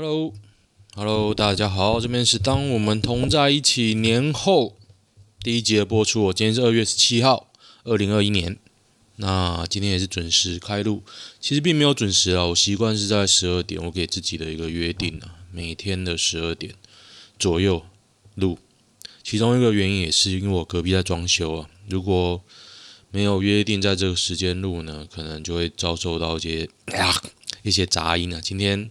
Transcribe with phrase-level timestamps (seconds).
[0.00, 4.74] Hello，Hello，大家好，这边是当我们同在一起年后
[5.42, 6.22] 第一集的播出。
[6.22, 7.52] 我今天是二月十七号，
[7.84, 8.56] 二零二一年。
[9.16, 11.02] 那今天也是准时开录，
[11.38, 16.74] 其实并没有准时啊，我习惯是在十二点，我给自己的一个约定啊，每天的十二点
[17.38, 17.84] 左右
[18.36, 18.58] 录。
[19.22, 22.42] 其中一个原因也是因为我隔壁在装修啊，如果
[23.10, 27.22] 没有约定在这个时间录呢，可能就会遭受到一些啊
[27.62, 28.40] 一些杂音啊。
[28.42, 28.90] 今天。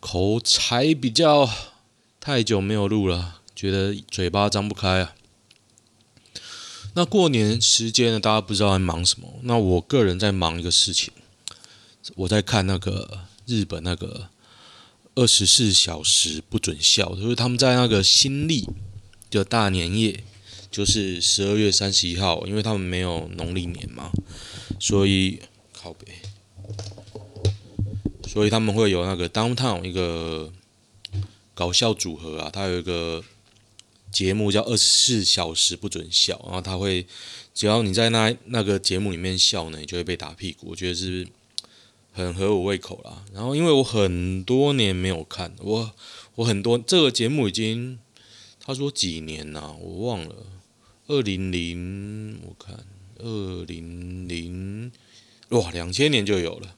[0.00, 1.48] 口才比较
[2.18, 5.14] 太久没有录了，觉得嘴巴张不开啊。
[6.94, 9.28] 那过年时间呢，大家不知道在忙什么。
[9.42, 11.12] 那我个人在忙一个事情，
[12.16, 14.28] 我在看那个日本那个
[15.14, 18.68] 二十四小时不准笑，就是他们在那个新历
[19.30, 20.24] 的大年夜，
[20.70, 24.10] 就是十二月三十一号，因为他们没有农历年嘛，
[24.80, 25.40] 所以
[25.72, 26.06] 靠北。
[28.32, 30.52] 所以他们会有那个 Downtown 一个
[31.52, 33.24] 搞笑组合啊，他有一个
[34.12, 37.04] 节目叫二十四小时不准笑，然后他会
[37.52, 40.68] 只要你在那那个节目里面笑呢，你就会被打屁股。
[40.70, 41.26] 我觉得是
[42.12, 43.24] 很合我胃口啦。
[43.34, 45.90] 然后因为我很多年没有看，我
[46.36, 47.98] 我很多这个节目已经
[48.64, 50.36] 他说几年呐，我忘了，
[51.08, 52.86] 二零零我看
[53.18, 54.92] 二零零
[55.48, 56.76] 哇两千年就有了。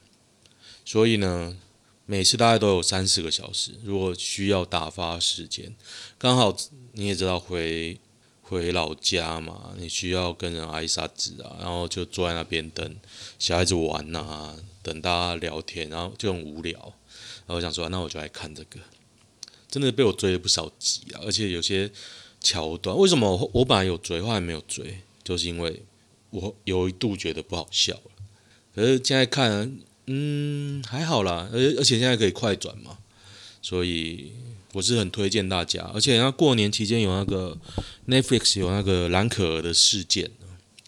[0.85, 1.57] 所以呢，
[2.05, 3.71] 每次大概都有三四个小时。
[3.83, 5.73] 如果需要打发时间，
[6.17, 6.55] 刚好
[6.91, 7.97] 你也知道回
[8.41, 12.95] 回老家嘛，你需要跟人挨沙子啊，然后就坐在那边等
[13.39, 16.77] 小孩子玩呐、啊，等大家聊天，然后就很无聊。
[17.45, 18.79] 然后我想说，那我就来看这个，
[19.69, 21.89] 真的被我追了不少集啊，而且有些
[22.41, 25.81] 桥段，为什么我我本来有追，后来没有追，就是因为
[26.29, 28.11] 我有一度觉得不好笑了。
[28.75, 29.79] 可是现在看。
[30.05, 32.97] 嗯，还好啦，而而且现在可以快转嘛，
[33.61, 34.33] 所以
[34.73, 35.89] 我是很推荐大家。
[35.93, 37.57] 而且那过年期间有那个
[38.07, 40.31] Netflix 有那个蓝可儿的事件，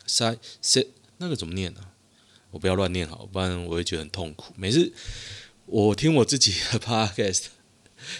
[0.06, 0.86] 塞塞
[1.20, 1.96] 那个怎么念呢、啊？
[2.52, 4.54] 我不要乱念好，不然我会觉得很痛苦。
[4.58, 4.92] 每次
[5.66, 7.46] 我听我自己的 Podcast，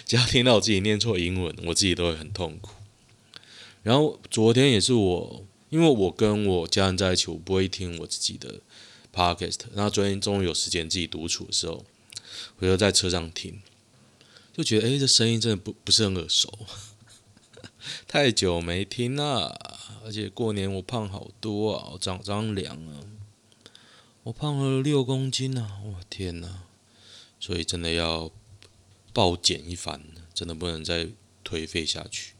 [0.06, 2.70] 只要听到我自己念错英文，我自己都会很痛苦。
[3.82, 8.60] 然后昨天也是我，因为我跟我家人在一起，我不会听我自己的。
[9.16, 11.82] Podcast，然后昨天终于有时间自己独处的时候，
[12.58, 13.62] 我就在车上听，
[14.54, 16.52] 就觉得哎，这声音真的不不是很耳熟，
[18.06, 19.58] 太久没听了，
[20.04, 23.00] 而且过年我胖好多啊，我长张量啊，
[24.24, 26.64] 我胖了六公斤啊，我天哪！
[27.40, 28.30] 所以真的要
[29.14, 30.02] 暴减一番，
[30.34, 31.08] 真的不能再
[31.42, 32.34] 颓废下去。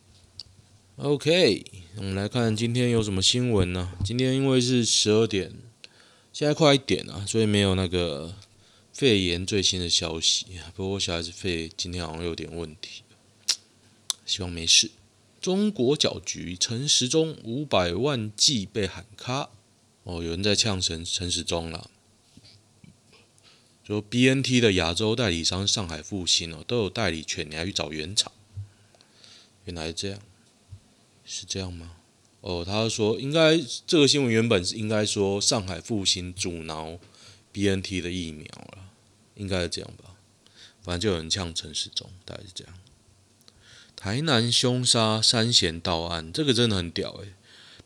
[0.97, 1.65] OK，
[1.97, 3.93] 我们来看今天有什么新闻呢？
[4.05, 5.53] 今天因为是十二点。
[6.37, 8.35] 现在快一点了，所以没有那个
[8.93, 10.45] 肺炎最新的消息。
[10.75, 13.03] 不过小孩子肺今天好像有点问题，
[14.27, 14.91] 希望没事。
[15.41, 19.49] 中国搅局，陈时中五百万剂被喊卡。
[20.03, 21.91] 哦，有人在呛陈陈时中了。
[23.83, 28.31] 说 BNT 的亚洲代理商上海复星哦，都有代理权，你还去找原厂？
[29.65, 30.21] 原来是这样，
[31.25, 31.96] 是这样吗？
[32.47, 36.97] 哦，他说应该这个新闻原本是应该说上海复星阻挠
[37.53, 38.93] BNT 的疫苗了，
[39.35, 40.15] 应该是这样吧？
[40.81, 42.75] 反正就有人呛陈时中，大概是这样。
[43.97, 47.33] 台南凶杀三贤到案，这个真的很屌诶。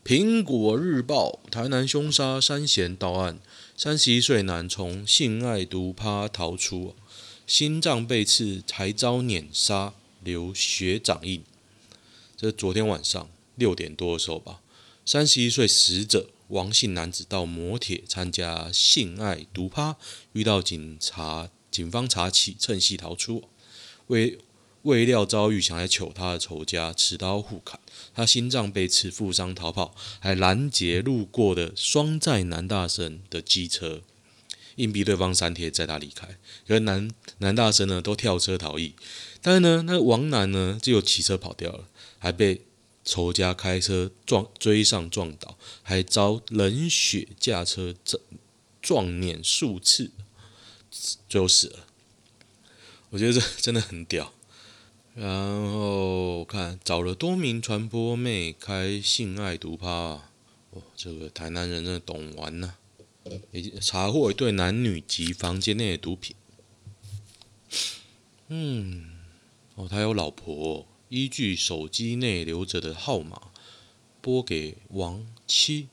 [0.05, 3.39] 苹果日报：台南凶杀三贤到案，
[3.75, 6.93] 三十一岁男从性爱毒趴逃出，
[7.47, 11.43] 心脏被刺还遭碾杀，流血掌印。
[12.37, 13.27] 这是昨天晚上。
[13.61, 14.61] 六点多的时候吧，
[15.05, 19.97] 三十一岁死者王姓男子到摩铁参加性爱毒趴，
[20.33, 23.43] 遇到警察，警方查起，趁隙逃出。
[24.07, 24.39] 未
[24.81, 27.79] 未料遭遇想来求他的仇家，持刀互砍，
[28.15, 34.01] 他心脏被刺，负伤逃跑，还拦截路过的双载男大生的机车，
[34.77, 36.27] 硬逼对方删帖，载他离开。
[36.67, 38.95] 可是男男大生呢，都跳车逃逸，
[39.39, 41.85] 但是呢，那个王男呢，就骑车跑掉了，
[42.17, 42.63] 还被。
[43.03, 48.21] 仇家开车撞追上撞倒，还遭冷血驾车撞
[48.81, 50.11] 撞碾数次，
[51.27, 51.87] 最后死了。
[53.09, 54.33] 我觉得这真的很屌。
[55.13, 59.87] 然后看找了多名传播妹开性爱毒趴，
[60.69, 62.77] 哦，这个台南人真的懂玩呐、啊。
[63.81, 66.35] 查获一对男女及房间内的毒品。
[68.47, 69.19] 嗯，
[69.75, 73.51] 哦，他有老婆、依据手机内留着的号码
[74.21, 75.89] 拨给王七，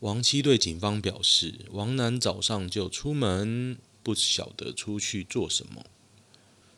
[0.00, 5.86] 王七对警方表示，王男早上就出门，不晓得出去做什么。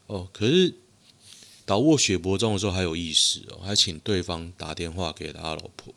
[0.07, 0.77] 哦，可是
[1.67, 5.93] 倒卧血泊中的时候还有意识哦，还请对方打电话给他老婆，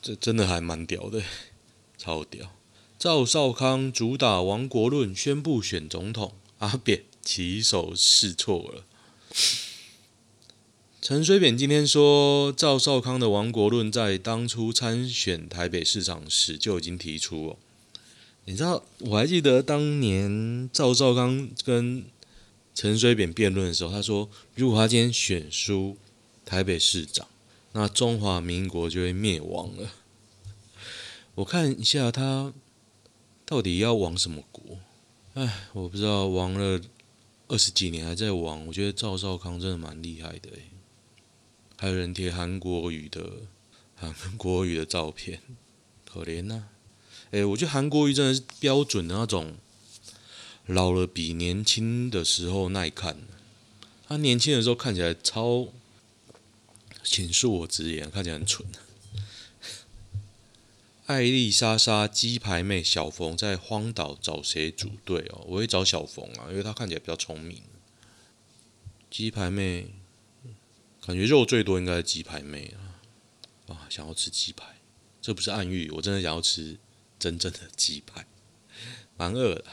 [0.00, 1.22] 这真的还蛮屌的，
[1.98, 2.56] 超屌。
[2.98, 8.86] 赵少康主打亡国论，宣布选总统，阿扁起手试错了。
[11.00, 17.56] 陈水扁今天说，赵少康的亡国论在当初参选台北市长时就已经提出哦。
[18.44, 22.04] 你知道，我还记得当年赵少康跟
[22.74, 25.96] 陈水扁辩论的时候，他说，如果他今天选输
[26.44, 27.26] 台北市长，
[27.72, 29.90] 那中华民国就会灭亡了。
[31.36, 32.52] 我看一下他
[33.44, 34.78] 到底要亡什么国？
[35.34, 36.80] 哎，我不知道，亡了
[37.50, 38.64] 二十几年还在玩。
[38.66, 40.50] 我觉得赵少康真的蛮厉害的。
[41.76, 43.32] 还有人贴韩国语的
[43.96, 45.42] 韩国语的照片，
[46.08, 46.68] 可怜呐、啊！
[47.32, 49.56] 哎、我觉得韩国瑜真的是标准的那种
[50.66, 53.16] 老了比年轻的时候耐看。
[54.06, 55.68] 他年轻的时候看起来超，
[57.02, 58.66] 请恕我直言，看起来很蠢。
[61.10, 65.44] 艾丽莎莎鸡排妹小冯在荒岛找谁组队哦？
[65.48, 67.60] 我会找小冯啊，因为他看起来比较聪明。
[69.10, 69.88] 鸡排妹。
[71.04, 73.02] 感觉肉最多应该是鸡排妹啊！
[73.72, 74.76] 啊，想要吃鸡排，
[75.20, 76.76] 这不是暗喻，我真的想要吃
[77.18, 78.26] 真正的鸡排，
[79.16, 79.64] 蛮饿的。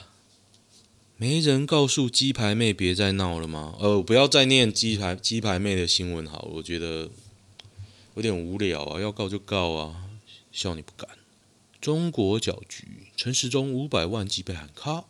[1.18, 3.76] 没人告诉鸡排妹别再闹了吗？
[3.80, 7.10] 呃，不要再念鸡排鸡排妹的新闻好，我觉得
[8.16, 10.06] 有点无聊啊，要告就告啊，
[10.52, 11.17] 希望你不敢。
[11.80, 15.06] 中国搅局，陈时中五百万级被喊卡。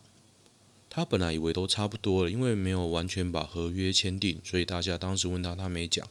[0.90, 6.08] 他本来以为都差不多了，因为没有完全把合约签订，所以大家当时问他，他没讲，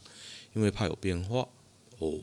[0.53, 1.49] 因为怕有变化。
[1.97, 2.19] 哦，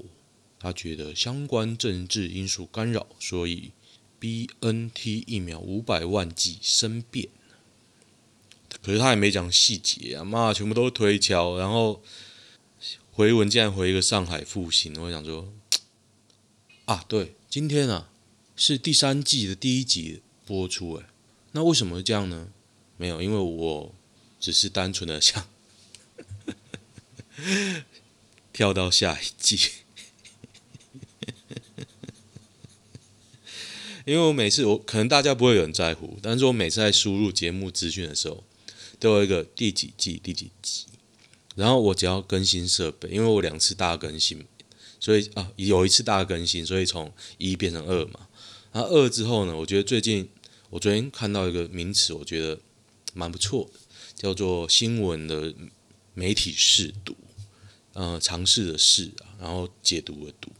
[0.58, 3.72] 他觉得相关政治因素干扰，所以
[4.20, 7.28] BNT 疫苗五百万剂生变。
[8.80, 12.02] 可是他也没讲细节啊，妈，全部都推敲，然后
[13.12, 15.52] 回文竟然回一个上海复兴，我想说，
[16.86, 18.10] 啊，对，今天啊
[18.56, 21.06] 是第三季的第一集播出，哎。
[21.52, 22.48] 那为什么会这样呢？
[22.96, 23.94] 没有，因为我
[24.40, 25.46] 只是单纯的想
[28.52, 29.58] 跳到下一季，
[34.04, 38.44] 因为我每次我可能大家不会有人在乎，但是我每次在输入节目资讯的时候，
[39.00, 40.84] 都有一个第几季第几集，
[41.56, 44.44] 然后我只要更新设备，因为我两次大更新，
[45.00, 48.23] 所以啊有一次大更新，所以从一变成二嘛，
[48.74, 50.28] 那二之后呢，我觉得最近。
[50.70, 52.58] 我昨天看到一个名词，我觉得
[53.12, 53.78] 蛮不错的，
[54.16, 55.54] 叫做新闻的
[56.14, 57.14] 媒体试读，
[57.92, 60.50] 呃，尝试的试啊，然后解读的读，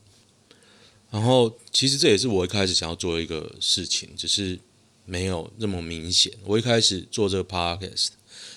[1.11, 4.61] 然后其实这也是我一开始想要做一个事情，只是
[5.05, 6.33] 没有那么明显。
[6.45, 8.11] 我一开始做这个 podcast，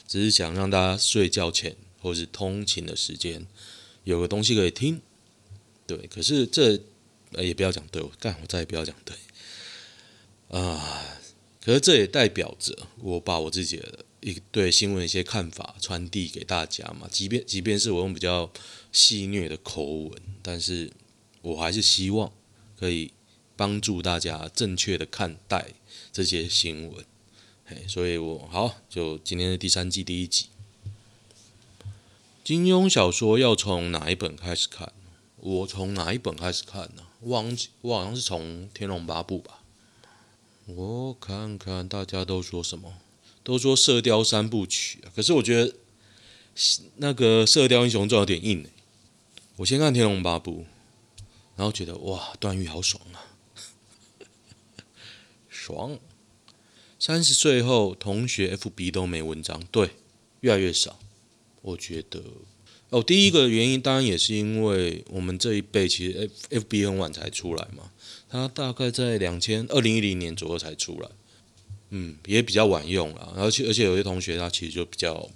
[0.07, 3.47] 只是想让大家睡觉前或是通勤的时间
[4.03, 5.01] 有个东西可以听，
[5.87, 6.05] 对。
[6.05, 6.79] 可是这
[7.39, 9.15] 也不要讲对，我干，我再也不要讲对，
[10.49, 11.03] 啊、
[11.61, 18.49] 可是这也代表着我把我自己的一对新闻一些看法传递给大家嘛，即便即便是我用比较
[18.91, 20.91] 戏谑的口吻，但是
[21.41, 22.31] 我还是希望
[22.79, 23.11] 可以
[23.55, 25.73] 帮助大家正确的看待
[26.13, 27.05] 这些新闻。
[27.65, 30.45] 嘿，所以我好，就今天的第三季第一集，
[32.43, 34.93] 金庸小说要从哪一本开始看？
[35.35, 37.03] 我从哪一本开始看呢？
[37.21, 39.56] 忘记，我好像是从《天龙八部》吧。
[40.67, 42.95] 我看看大家都说什么，
[43.41, 45.73] 都说《射雕三部曲》啊，可是我觉得
[46.97, 48.67] 那个《射雕英雄传》有点硬。
[49.55, 50.65] 我先看《天龙八部》，
[51.55, 53.31] 然后觉得哇，段誉好爽啊，
[55.47, 55.97] 爽！
[56.99, 59.91] 三十岁后，同学 FB 都没文章，对，
[60.41, 60.99] 越来越少。
[61.61, 62.21] 我觉得
[62.89, 67.91] 哦，第一个原因当然也是因为我们这一辈其实 F FB 很晚才出来嘛。
[68.29, 71.09] 它大概在两千二零一零年左右才出来，
[71.89, 73.33] 嗯，也比较晚用了。
[73.37, 75.29] 而且而且有些同学他其实就比较，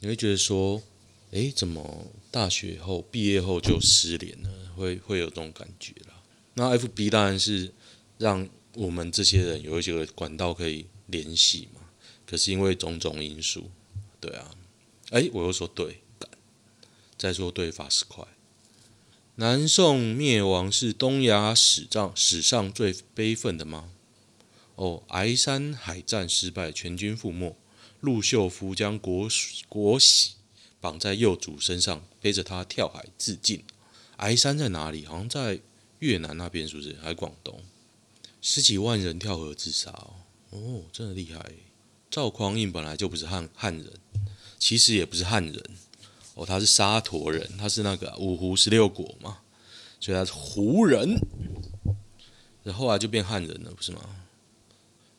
[0.00, 0.82] 你会觉得说，
[1.30, 4.50] 诶，怎么大学后毕业后就失联了？
[4.76, 6.22] 会会有这种感觉啦。
[6.54, 7.72] 那 FB 当然是
[8.18, 11.80] 让我们这些人有一些管道可以联系嘛。
[12.26, 13.70] 可是因为种种因素，
[14.18, 14.50] 对啊，
[15.10, 16.00] 诶，我又说对，
[17.18, 18.26] 再说对法师快。
[19.36, 23.88] 南宋灭亡是东亚史上史上最悲愤的吗？
[24.74, 27.56] 哦，崖山海战失败，全军覆没。
[28.00, 29.26] 陆秀夫将国
[29.70, 30.32] 国玺
[30.82, 33.64] 绑在幼主身上，背着他跳海自尽。
[34.18, 35.06] 崖山在哪里？
[35.06, 35.60] 好像在
[36.00, 36.94] 越南那边，是不是？
[37.02, 37.62] 还广东？
[38.42, 40.14] 十几万人跳河自杀哦，
[40.50, 41.52] 哦，真的厉害。
[42.10, 43.94] 赵匡胤本来就不是汉汉人，
[44.58, 45.70] 其实也不是汉人
[46.34, 49.38] 哦，他是沙陀人，他是那个五胡十六国嘛，
[50.00, 51.18] 所以他是胡人。
[52.62, 54.00] 然后来就变汉人了，不是吗？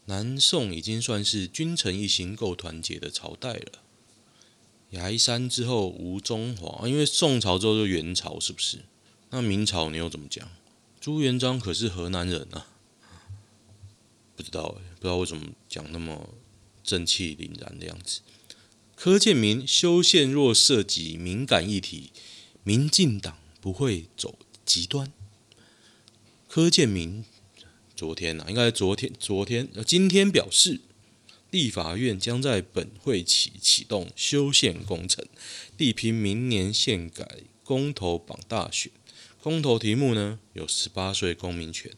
[0.05, 3.71] 南宋已经算是君臣一心、够团结的朝代了。
[4.91, 8.79] 崖山之后无中华，因为宋朝之后就元朝，是不是？
[9.29, 10.49] 那明朝你又怎么讲？
[10.99, 12.67] 朱元璋可是河南人啊，
[14.35, 16.29] 不知道哎，不知道为什么讲那么
[16.83, 18.21] 正气凛然的样子。
[19.03, 22.13] 柯建铭修宪若涉及敏感议题，
[22.63, 25.11] 民进党不会走极端。
[26.47, 27.25] 柯建铭
[27.97, 30.79] 昨天、啊，应该昨天，昨天今天表示。
[31.51, 35.25] 立法院将在本会期启动修宪工程，
[35.75, 38.89] 力拼明年宪改公投绑大选。
[39.41, 41.91] 公投题目呢，有十八岁公民权，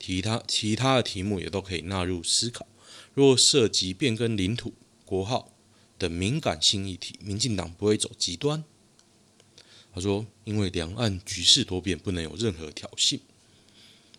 [0.00, 2.66] 其他其他的题目也都可以纳入思考。
[3.12, 4.72] 若涉及变更领土、
[5.04, 5.52] 国号
[5.98, 8.62] 的敏感性议题，民进党不会走极端。
[9.94, 13.18] 他说，因为两岸局势多变，不能有任何挑衅。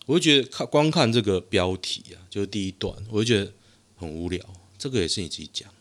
[0.08, 3.54] 我就觉得看光看这个标题啊，就是第一段，我就觉得
[3.96, 4.44] 很无聊。
[4.78, 5.72] 这个也是你自己讲，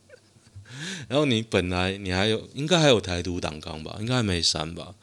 [1.08, 4.94] 然后你本来你还有应该还有台独党纲吧，应该还没删吧？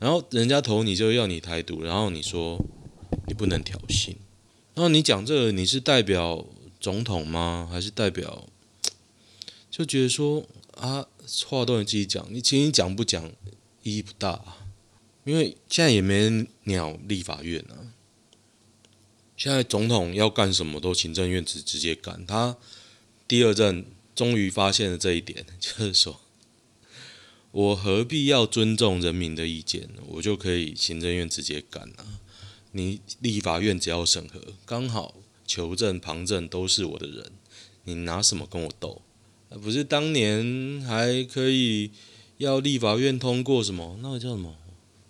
[0.00, 2.58] 然后人家投你就要你台独，然后你说
[3.28, 4.16] 你不能挑衅，
[4.74, 6.44] 然后你讲这个你是代表
[6.80, 7.68] 总统吗？
[7.70, 8.48] 还是代表？
[9.70, 11.06] 就觉得说啊，
[11.46, 13.24] 话都你自己讲，你其实你讲不讲
[13.82, 14.56] 意义不大，啊
[15.24, 17.94] 因为现在也没人鸟立法院啊。
[19.36, 22.56] 现在总统要干什么都行政院直直接干，他
[23.28, 26.20] 第二任终于发现了这一点，就是说，
[27.52, 32.20] 我何必要尊重人民的意见，我就可以行政院直接干啊？
[32.72, 35.14] 你立法院只要审核，刚好
[35.46, 37.32] 求证旁证都是我的人，
[37.84, 39.02] 你拿什么跟我斗？
[39.58, 41.90] 不是当年还可以
[42.38, 43.98] 要立法院通过什么？
[44.02, 44.54] 那个叫什么？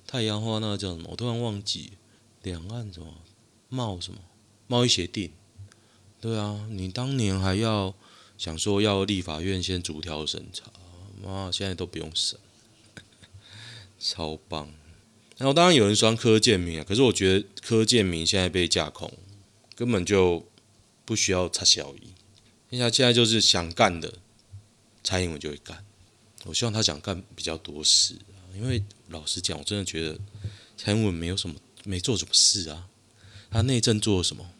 [0.06, 1.08] 太阳花那个叫什么？
[1.10, 1.92] 我突然忘记
[2.42, 3.14] 两岸什么？
[3.68, 4.18] 贸什么
[4.66, 5.30] 贸易协定？
[6.20, 7.94] 对啊，你当年还要
[8.36, 10.72] 想说要立法院先逐条审查，
[11.22, 12.38] 妈，现在都不用审，
[14.00, 14.70] 超棒。
[15.38, 19.12] 然后当然有人说柯建铭啊，可是我觉得柯建铭现在被架空，
[19.74, 20.46] 根本就
[21.04, 22.12] 不需要插小姨。
[22.68, 24.18] 人家现在就是想干的，
[25.02, 25.84] 蔡英文就会干。
[26.44, 30.18] 我希望他想干比较多事啊，因为老实讲，我真的觉得
[30.76, 32.88] 蔡英文没有什么没做什么事啊。
[33.50, 34.50] 他内政做了什么？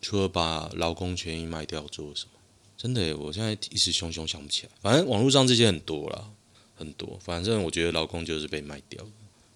[0.00, 2.30] 除了把劳工权益卖掉，做了什么？
[2.76, 4.72] 真的，我现在一时汹汹想不起来。
[4.80, 6.30] 反正网络上这些很多啦，
[6.76, 7.18] 很多。
[7.20, 9.04] 反正我觉得劳工就是被卖掉，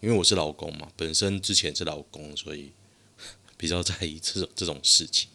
[0.00, 2.72] 因为我是劳工嘛，本身之前是劳工，所以
[3.56, 5.28] 比较在意这种这种事情。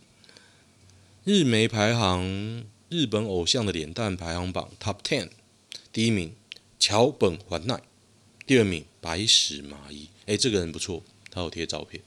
[1.24, 5.30] 日媒排行日本偶像的脸蛋排行榜 Top Ten，
[5.92, 6.34] 第一名
[6.80, 7.82] 桥本环奈，
[8.46, 10.08] 第二名白石麻衣。
[10.26, 12.02] 哎，这个人不错，他有贴照片。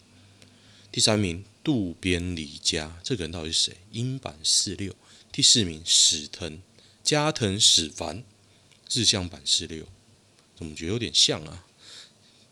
[0.91, 3.77] 第三名渡边离家，这个人到底是谁？
[3.93, 4.97] 英版四六。
[5.31, 6.61] 第四名史藤
[7.05, 8.25] 加藤史凡，
[8.91, 9.87] 日向版四六，
[10.57, 11.67] 怎么觉得有点像啊？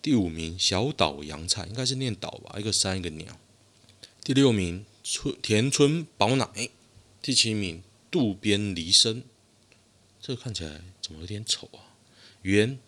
[0.03, 2.61] 第五名小岛洋菜，应该是念岛吧？
[2.61, 3.39] 一个山一个鸟。
[4.23, 6.69] 第六名村田村保乃，
[7.23, 9.23] 第七名渡边离生，
[10.21, 11.97] 这个看起来怎么有点丑啊？
[12.43, 12.79] 原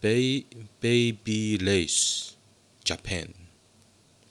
[0.00, 0.46] Baby
[0.80, 2.30] Baby Lace
[2.84, 3.28] Japan。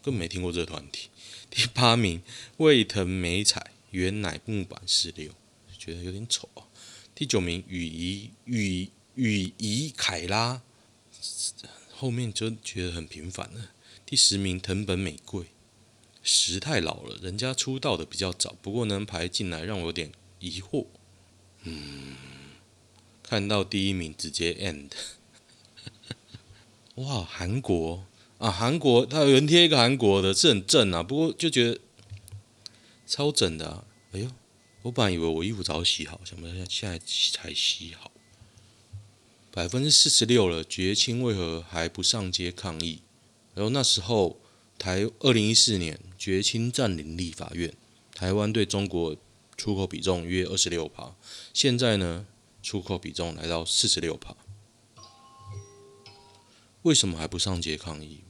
[0.02, 1.10] 根本没听过这个团体。
[1.50, 2.22] 第八名，
[2.58, 5.34] 卫藤美彩，原乃木坂四六，
[5.78, 6.64] 觉得有点丑啊。
[7.14, 10.62] 第九名，羽衣羽羽衣凯拉，
[11.92, 13.72] 后面就觉得很平凡了。
[14.06, 15.48] 第十名，藤本美贵，
[16.24, 20.86] 时太老了，人家出道的比较早，不过能排进来让我有点疑惑。
[21.64, 22.16] 嗯，
[23.24, 24.92] 看到第一名直接 end，
[26.96, 28.06] 哇，韩国。
[28.38, 31.80] 啊，韩国他有人贴一个韩国的，是很正啊，不过就觉得
[33.08, 33.84] 超整的啊。
[34.12, 34.30] 哎呦，
[34.84, 38.12] 我本来以为我衣服早洗好，想不到现在才洗好。
[39.52, 43.02] 百分之四十六了，绝青为何还不上街抗议？
[43.56, 44.40] 然后那时候
[44.78, 47.74] 台二零一四年绝青占领立法院，
[48.14, 49.18] 台湾对中国
[49.58, 51.16] 出口比重约二十六趴，
[51.52, 52.28] 现在呢，
[52.62, 54.38] 出口比重来到四十六趴，
[56.84, 58.22] 为什么还不上街抗议？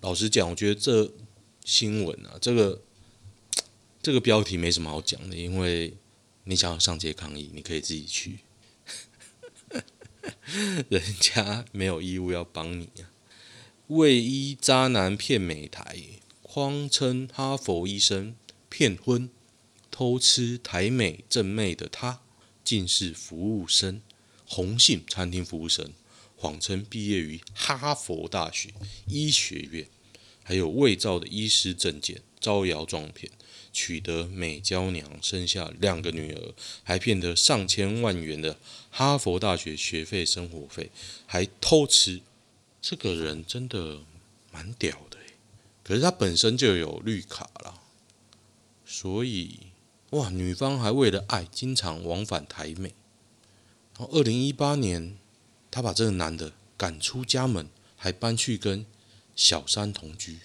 [0.00, 1.12] 老实讲，我觉得这
[1.64, 2.82] 新闻啊，这个
[4.00, 5.96] 这个标题没什么好讲的，因为
[6.44, 8.38] 你想要上街抗议，你可以自己去，
[10.88, 13.12] 人家没有义务要帮你啊。
[13.88, 15.98] 卫医渣男骗美台，
[16.42, 18.34] 谎称哈佛医生
[18.68, 19.28] 骗婚，
[19.98, 22.20] 偷吃台美正妹的他，
[22.62, 24.00] 竟是服务生，
[24.46, 25.92] 红杏餐厅服务生，
[26.36, 28.72] 谎称毕业于哈佛大学
[29.08, 29.88] 医学院，
[30.44, 33.32] 还有伪造的医师证件，招摇撞骗，
[33.72, 38.56] 取得美娇娘，生下两个女儿，还骗得上千万元的
[38.90, 40.92] 哈佛大学学费、生活费，
[41.26, 42.20] 还偷吃。
[42.80, 44.02] 这个人真的
[44.52, 45.18] 蛮屌的，
[45.82, 47.82] 可是他本身就有绿卡了，
[48.86, 49.58] 所以
[50.10, 52.94] 哇，女方还为了爱经常往返台美。
[53.98, 55.16] 然后二零一八年，
[55.70, 58.86] 她把这个男的赶出家门，还搬去跟
[59.36, 60.38] 小三同居。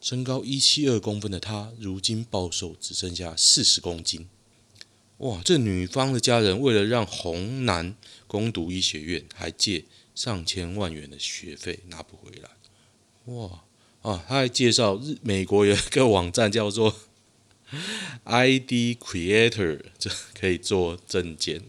[0.00, 4.28] 身高一七二公分的他，如今暴瘦，只剩下四十公斤。
[5.16, 7.96] 哇，这女方的家人为了让红男
[8.28, 9.84] 攻读医学院，还借
[10.14, 12.50] 上千万元的学费拿不回来。
[13.34, 13.64] 哇
[14.02, 16.94] 啊，他还介绍日美国有一个网站叫做
[18.24, 21.62] ID Creator，这可以做证件，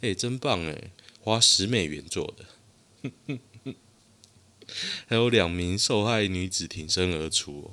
[0.00, 0.90] 哎，真棒哎，
[1.20, 3.38] 花十美元做的。
[5.06, 7.70] 还有两名受害女子挺身而出，哦，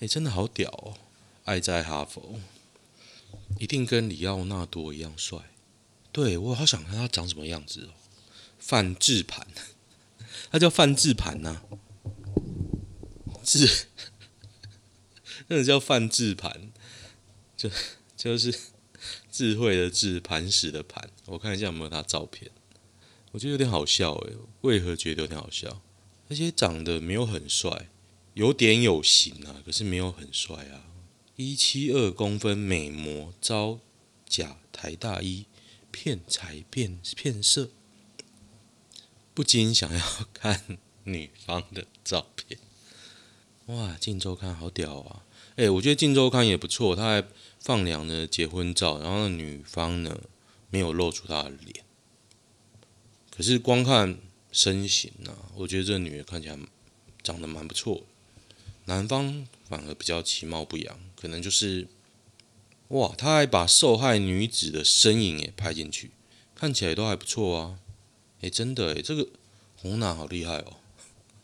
[0.00, 0.96] 哎，真的好屌哦！
[1.44, 2.40] 爱在哈佛，
[3.58, 5.38] 一定跟李奥纳多一样帅。
[6.12, 7.94] 对，我好想看他长什么样子哦。
[8.58, 9.46] 范志盘，
[10.50, 11.62] 他叫范志盘呐，
[13.44, 13.86] 智，
[15.48, 16.72] 那个叫范志盘，
[17.56, 17.70] 就
[18.16, 18.54] 就是
[19.30, 21.10] 智慧的智，磐石的磐。
[21.26, 22.50] 我看一下有没有他照片，
[23.32, 24.32] 我觉得有点好笑哎，
[24.62, 25.82] 为何觉得有点好笑？
[26.28, 27.88] 而且长得没有很帅，
[28.34, 30.84] 有点有型啊，可是没有很帅啊。
[31.36, 33.78] 一七二公分美模招
[34.26, 35.46] 假台大医
[35.90, 37.70] 骗财骗骗色，
[39.34, 42.58] 不禁想要 看女方的照片。
[43.66, 45.22] 哇，镜周刊好屌啊！
[45.56, 47.24] 哎、我觉得镜周刊也不错，他还
[47.66, 50.20] 放两个结婚照，然后女方呢
[50.70, 51.84] 没有露出她的脸，
[53.30, 54.18] 可是光看。
[54.52, 56.58] 身形啊，我觉得这女的看起来
[57.22, 58.04] 长得蛮不错，
[58.86, 61.86] 男方反而比较其貌不扬，可能就是
[62.88, 66.12] 哇，他还把受害女子的身影也拍进去，
[66.54, 67.80] 看起来都还不错啊。
[68.40, 69.28] 哎，真的哎，这个
[69.76, 70.78] 红男好厉害哦，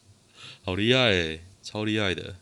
[0.65, 2.37] 好厉害哎，超厉害的。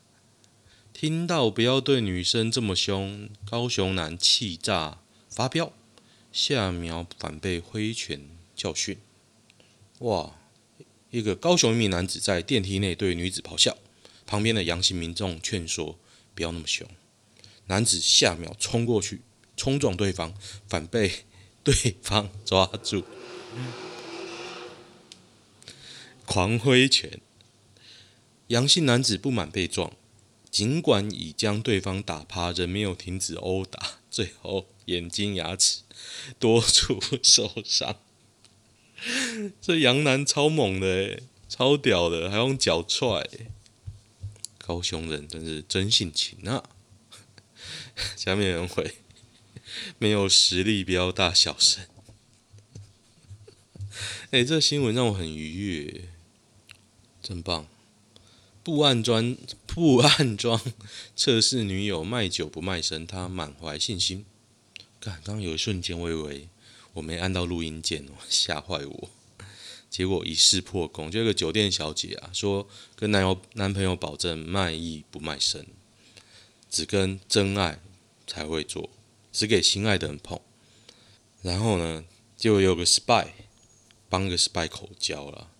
[1.00, 4.98] 听到不要对女生这么凶，高雄男气炸
[5.30, 5.72] 发飙，
[6.30, 8.98] 下秒反被挥拳教训，
[10.00, 10.36] 哇！
[11.10, 13.78] 一个高雄一名男子在电梯内对女子咆哮，
[14.26, 15.98] 旁边的杨姓民众劝说
[16.34, 16.86] 不要那么凶。
[17.68, 19.22] 男子下秒冲过去
[19.56, 20.34] 冲撞对方，
[20.68, 21.10] 反被
[21.64, 23.04] 对方抓住，
[26.26, 27.18] 狂挥拳。
[28.48, 29.90] 杨姓男子不满被撞，
[30.50, 35.82] 尽管已将对方打趴，仍没有停止殴打，最后眼睛、牙齿
[36.38, 37.96] 多处受伤。
[39.62, 43.26] 这杨男超猛的诶，超屌的，还用脚踹。
[44.58, 46.68] 高雄人真是真性情啊！
[48.16, 48.96] 下面人回：
[49.98, 51.86] 没有实力不要大小声。
[54.30, 56.04] 哎，这新闻让我很愉悦，
[57.22, 57.66] 真棒！
[58.70, 60.60] 不安装 不安装
[61.16, 64.24] 测试女友卖酒不卖身，他满怀信心。
[65.00, 66.48] 刚刚有一瞬间，我以为。
[66.94, 69.10] 我没按到录音键哦，吓坏我！
[69.88, 75.66] 结果一试破功，就一个酒店小姐啊，说跟男友男朋友保证卖艺不卖身，
[76.68, 77.80] 只跟真爱
[78.26, 78.90] 才会做，
[79.32, 80.40] 只给心爱的人碰。
[81.42, 82.04] 然后呢，
[82.36, 83.28] 结果有个 spy
[84.08, 85.50] 帮个 spy 口交了，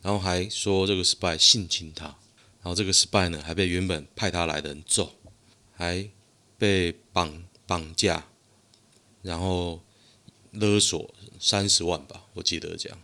[0.00, 2.16] 然后还说这个 spy 性侵她，
[2.62, 5.12] 然后这个 spy 呢还被原本派他来的人揍，
[5.72, 6.08] 还
[6.56, 8.26] 被绑绑架，
[9.22, 9.82] 然后。
[10.52, 12.98] 勒索三十万吧，我记得这样。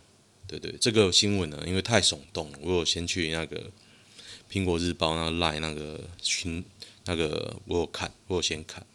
[0.47, 3.71] 对对，这个新闻呢，因为太耸动，我有先去那个
[4.49, 6.65] 苹果日报那个 line 那个群
[7.05, 8.85] 那个，我有看，我有先看，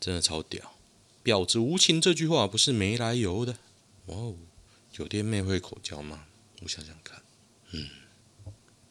[0.00, 0.74] 真的超屌。
[1.24, 3.56] 婊子无情这句话不是没来由的。
[4.06, 4.34] 哇哦，
[4.92, 6.26] 酒店妹会口交吗？
[6.62, 7.22] 我想想看，
[7.70, 7.88] 嗯，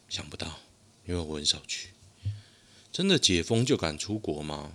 [0.08, 0.58] 想不到，
[1.06, 1.88] 因为我很少去。
[2.92, 4.72] 真的解封就敢出国吗？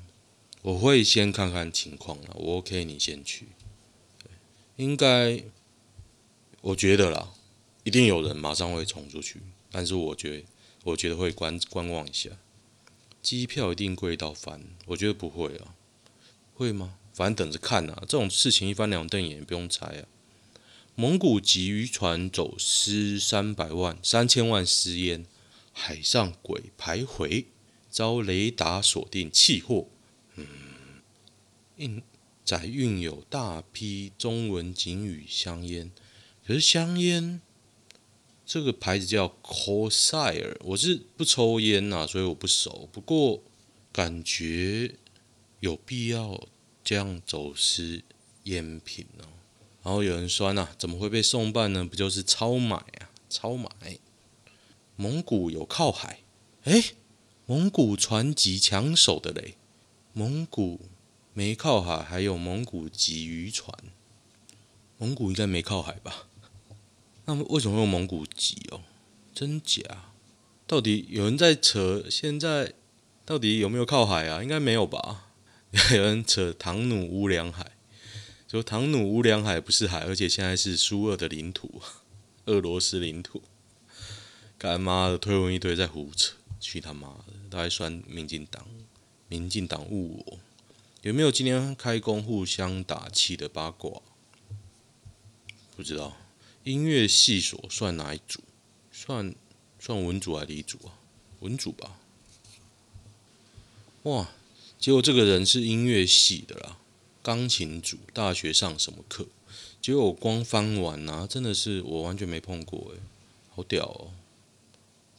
[0.64, 2.36] 我会先看看情况了。
[2.36, 3.48] 我 OK，你先去。
[4.76, 5.44] 应该，
[6.62, 7.32] 我觉得啦，
[7.84, 10.46] 一定有人马上会冲出去，但是我觉得，
[10.84, 12.32] 我觉得会观观望一下。
[13.22, 15.76] 机票一定贵到翻，我觉得不会啊，
[16.54, 16.96] 会吗？
[17.14, 20.08] 反正等着看啊，这种事情一翻两瞪眼，不用猜啊。
[20.96, 25.26] 蒙古籍渔船走私三百万、三千万私烟，
[25.80, 27.46] 海上鬼徘徊，
[27.92, 29.88] 遭雷达锁定，弃货。
[30.34, 30.48] 嗯，
[31.76, 32.02] 印
[32.44, 35.92] 载运有大批中文警语香烟，
[36.44, 37.40] 可是香烟
[38.44, 42.90] 这个牌子叫 Corsair，我是不抽烟呐，所以我不熟。
[42.92, 43.44] 不过
[43.92, 44.96] 感觉
[45.60, 46.48] 有必要
[46.84, 48.02] 这样走私
[48.46, 49.30] 烟品哦。
[49.84, 51.86] 然后有人说呐，怎么会被送办呢？
[51.86, 53.70] 不就是超买啊，超买。
[54.98, 56.20] 蒙古有靠海，
[56.66, 56.96] 诶，
[57.46, 59.56] 蒙古船级抢手的嘞，
[60.12, 60.82] 蒙古。
[61.34, 63.72] 没靠海，还有蒙古籍渔船。
[64.98, 66.26] 蒙古应该没靠海吧？
[67.26, 68.82] 那么为什么会有蒙古籍哦？
[69.36, 69.84] 真假？
[70.66, 72.04] 到底有人在扯？
[72.10, 72.74] 现在
[73.24, 74.42] 到底有没有靠海啊？
[74.42, 75.28] 应该没有吧？
[75.94, 77.74] 有人扯唐努乌梁海，
[78.48, 81.80] 说唐努乌梁海不是海，而且现在是苏俄的领土，
[82.46, 83.44] 俄罗斯领土。
[84.60, 87.34] 干妈的推文一堆在胡扯，去他妈的！
[87.48, 88.66] 都还算民进党，
[89.28, 90.40] 民进党误我。
[91.04, 94.02] 有没有今天开工互相打气的八卦？
[95.76, 96.18] 不知道。
[96.64, 98.42] 音乐系所算哪一组？
[98.92, 99.36] 算
[99.80, 100.98] 算文组还是理组啊？
[101.42, 102.00] 文组吧。
[104.04, 104.32] 哇！
[104.80, 106.78] 结果这个人是音乐系的啦，
[107.22, 107.98] 钢琴组。
[108.12, 109.28] 大学上什么课？
[109.80, 113.00] 结果我光翻完啊，真的是我完全没碰过诶，
[113.56, 114.12] 好屌哦！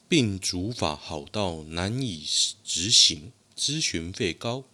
[0.09, 2.25] 病主法好到难以
[2.64, 4.64] 执行，咨询费高。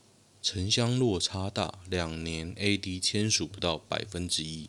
[0.40, 4.68] 城乡落差大，两年 AD 签署不到百分之一。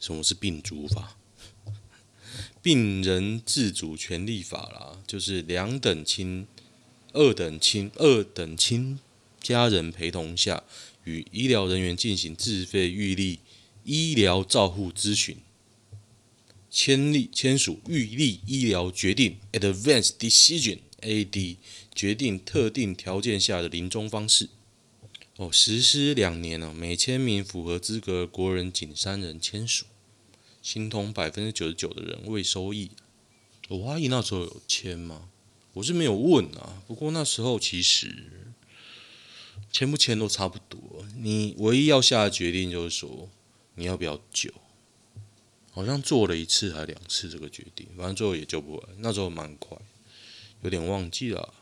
[0.00, 1.18] 什么是病主法？
[2.62, 6.46] 病人自主权利法啦，就是两等亲、
[7.12, 8.98] 二等亲、二等亲
[9.42, 10.64] 家人陪同下，
[11.04, 13.40] 与医疗人员进行自费预立
[13.84, 15.36] 医疗照护咨询，
[16.70, 21.56] 签立签署预立医疗决定 （Advanced Decision, AD）
[21.94, 24.50] 决定特定条件下的临终方式。
[25.36, 29.86] 哦，实施两年了，每千名符合资格国人仅三人签署，
[30.60, 32.90] 心痛百分之九十九的人未收益。
[33.68, 35.28] 我阿姨那时候有签吗？
[35.74, 36.82] 我是没有问啊。
[36.86, 38.52] 不过那时候其实
[39.70, 43.30] 签不签都差不多，你唯一要下的决定就是说
[43.76, 44.52] 你要不要救。
[45.78, 48.82] 好像做了一次还两次这个决定，反正最后也救不完。
[48.96, 49.78] 那时候蛮快，
[50.62, 51.54] 有点忘记了。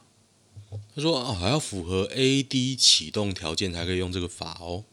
[0.94, 4.84] 他说啊，还要符合 AD 启动条件才可以用这个法哦。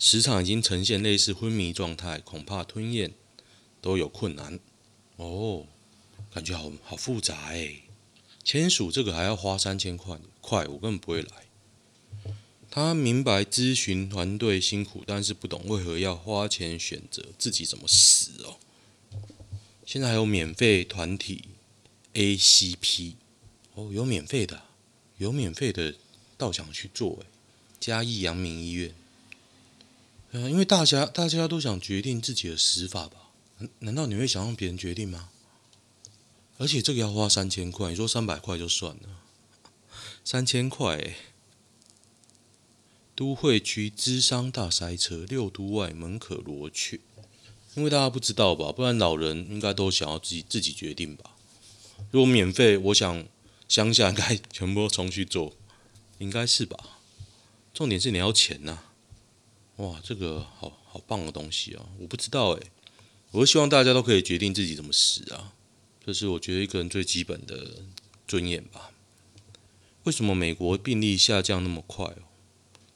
[0.00, 3.12] 时常已经呈现类似昏迷状态，恐怕吞咽
[3.80, 4.58] 都有困难
[5.14, 5.66] 哦。
[6.34, 7.82] 感觉好好复杂哎。
[8.42, 11.46] 签署这个还要花三千块，快我根本不会来。
[12.70, 18.58] 他明白咨询团队辛苦，但是不懂为何要花钱选择自己怎么死哦。
[19.84, 21.46] 现在还有免费团体
[22.14, 23.14] ACP
[23.74, 24.62] 哦，有免费的。
[25.18, 25.96] 有免费的，
[26.38, 27.26] 倒想去做诶。
[27.78, 28.94] 嘉义阳明医院，
[30.30, 33.30] 嗯因为大家大家都想决定自己的死法吧？
[33.80, 35.28] 难道你会想让别人决定吗？
[36.56, 39.20] 而且这个要花三千块，你说三百块就算了，
[40.24, 41.16] 三千块诶。
[43.20, 46.98] 都会区咨商大塞车，六都外门可罗雀，
[47.74, 48.72] 因为大家不知道吧？
[48.72, 51.36] 不然老人应该都想要自己自己决定吧？
[52.10, 53.26] 如果免费，我想。
[53.68, 55.54] 乡下应该全部都重去做，
[56.18, 56.98] 应该是吧？
[57.72, 58.82] 重点是你要钱呐、
[59.76, 61.86] 哇，这个好好棒的东西啊！
[62.00, 62.66] 我不知道诶，
[63.30, 65.52] 我希望大家都可以决定自己怎么死啊！
[66.04, 67.84] 这是我觉得一个人最基本的
[68.26, 68.90] 尊严吧。
[70.02, 72.12] 为什么美国病例下降那么快？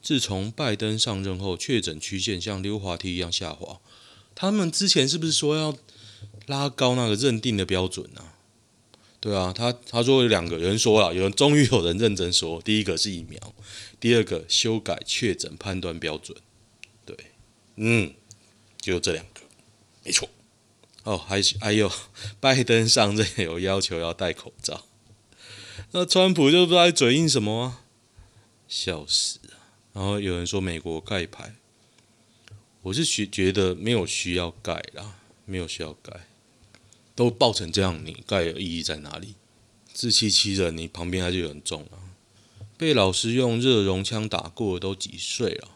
[0.05, 3.81] 自从拜登上任后，确诊曲线像溜滑梯一样下滑。
[4.35, 5.75] 他们之前是不是说要
[6.45, 8.37] 拉高那个认定的标准啊？
[9.19, 13.55] 对啊，他他说有两个，有人说了，有人终于有人认真说，第一个是疫苗，
[13.99, 16.37] 第二个修改确诊判断标准。
[17.03, 17.17] 对，
[17.77, 18.13] 嗯，
[18.79, 19.41] 就这两个，
[20.03, 20.29] 没错。
[21.01, 21.91] 哦，还还有
[22.39, 24.85] 拜登上任有要求要戴口罩，
[25.93, 27.81] 那川普就不知道在嘴硬什么啊，
[28.67, 29.39] 笑死！
[29.95, 31.55] 然后有人说美国盖牌，
[32.81, 36.27] 我是觉觉得没有需要盖啦，没有需要盖。
[37.15, 39.35] 都爆成这样，你盖有意义在哪里？
[39.93, 42.11] 自欺欺人，你旁边还是有人中啊。
[42.77, 45.69] 被老师用热熔枪打过都几岁了？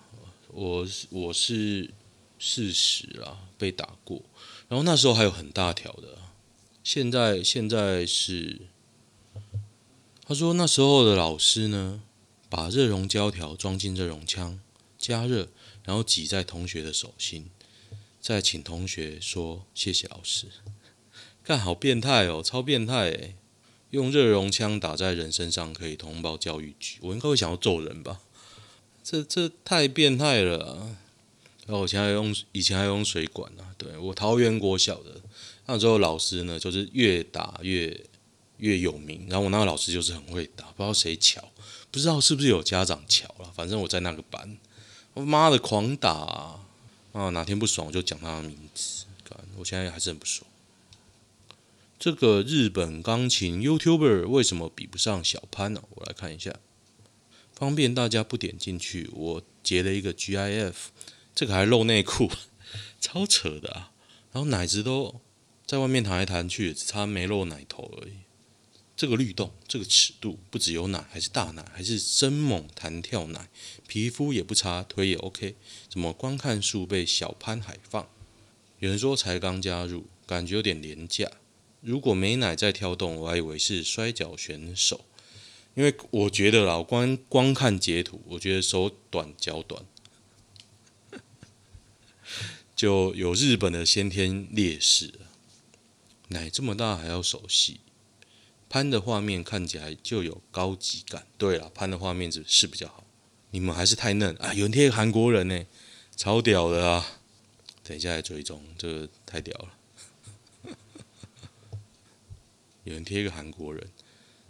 [0.49, 1.93] 我我是
[2.37, 4.21] 四十啦，被打过，
[4.67, 6.17] 然后那时候还有很大条的。
[6.83, 8.63] 现在现在是，
[10.27, 12.01] 他说那时候的老师呢，
[12.49, 14.59] 把热熔胶条装进热熔枪，
[14.97, 15.49] 加热，
[15.85, 17.49] 然后挤在同学的手心，
[18.19, 20.47] 再请同学说谢谢老师。
[21.43, 23.35] 干好变态哦，超变态诶！
[23.91, 28.21] 用热熔枪打在人身上可以通报教育局，我应该会想要揍人吧？
[29.03, 30.97] 这这太变态了啊！
[31.65, 35.21] 然后我以前还用以前还用水管呢、啊，对我桃园国小的
[35.65, 37.99] 那时候老师呢，就是越打越
[38.57, 39.25] 越有名。
[39.27, 41.51] 然后我那个老师就是很会打，不知道谁巧，
[41.91, 44.57] 不知道是不是有家长巧了，反正我在那个班，
[45.13, 46.11] 我妈的狂打
[47.11, 47.29] 啊！
[47.31, 49.05] 哪天不爽我就讲他的名字，
[49.57, 50.45] 我现在还是很不爽。
[51.97, 56.55] 这个日本钢琴 YouTuber 为什么比不上小潘呢、我来看一下，
[57.53, 59.09] 方便大家不点进去。
[59.11, 60.75] 我截了一个 GIF，
[61.35, 62.31] 这个还露内裤，
[63.01, 63.91] 超扯的啊！
[64.31, 65.19] 然后奶子都
[65.65, 68.13] 在外面弹来弹去，只差没露奶头而已。
[68.99, 73.47] 这个律动，这个尺度，不只有奶，还是大奶，还是生猛弹跳奶，
[73.87, 75.55] 皮肤也不差，腿也 OK。
[75.87, 78.09] 怎么观看数被小潘海放？
[78.79, 81.31] 有人说才刚加入，感觉有点廉价。
[81.79, 85.05] 如果没奶在跳动，我还以为是摔跤选手，
[85.75, 86.83] 因为我觉得啦，我
[87.29, 89.85] 光看截图，我觉得手短脚短，
[92.75, 95.13] 就有日本的先天劣势。
[96.27, 97.79] 奶这么大还要手细，
[98.69, 101.25] 潘的画面看起来就有高级感。
[101.37, 103.03] 对了，潘的画面是是比较好，
[103.49, 104.53] 你们还是太嫩啊！
[104.53, 105.65] 有人贴个韩国人呢，
[106.15, 107.19] 超屌的啊！
[107.83, 110.75] 等一下来追踪，这个太屌了。
[112.83, 113.89] 有人贴一个韩国人，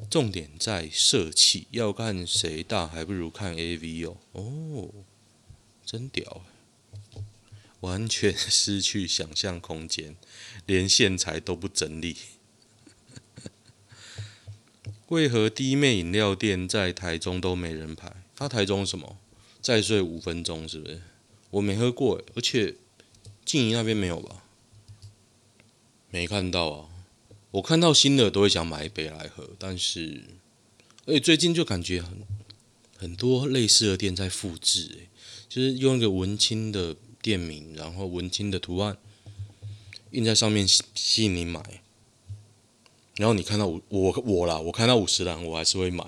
[0.10, 4.18] 重点在色气，要看谁大还不如看 AV 哦。
[4.34, 4.90] 哦，
[5.86, 6.42] 真屌，
[7.80, 10.18] 完全失去想象空间，
[10.66, 12.18] 连线材都不整理。
[15.10, 18.24] 为何滴妹饮料店在台中都没人排？
[18.36, 19.18] 他台中什么？
[19.62, 21.02] 再睡五分钟是不是？
[21.50, 22.76] 我没喝过，而且
[23.44, 24.44] 静怡那边没有吧？
[26.12, 26.90] 没看到啊。
[27.52, 30.24] 我看到新的都会想买一杯来喝，但是，
[31.08, 32.20] 而且最近就感觉很
[32.96, 35.10] 很多类似的店在复制，哎，
[35.50, 38.96] 就是用一个文青的店名，然后文青的图案
[40.12, 41.82] 印在上面吸引你买，
[43.20, 46.06] 然后你看到我我我啦，我看到五十岚我还是会买，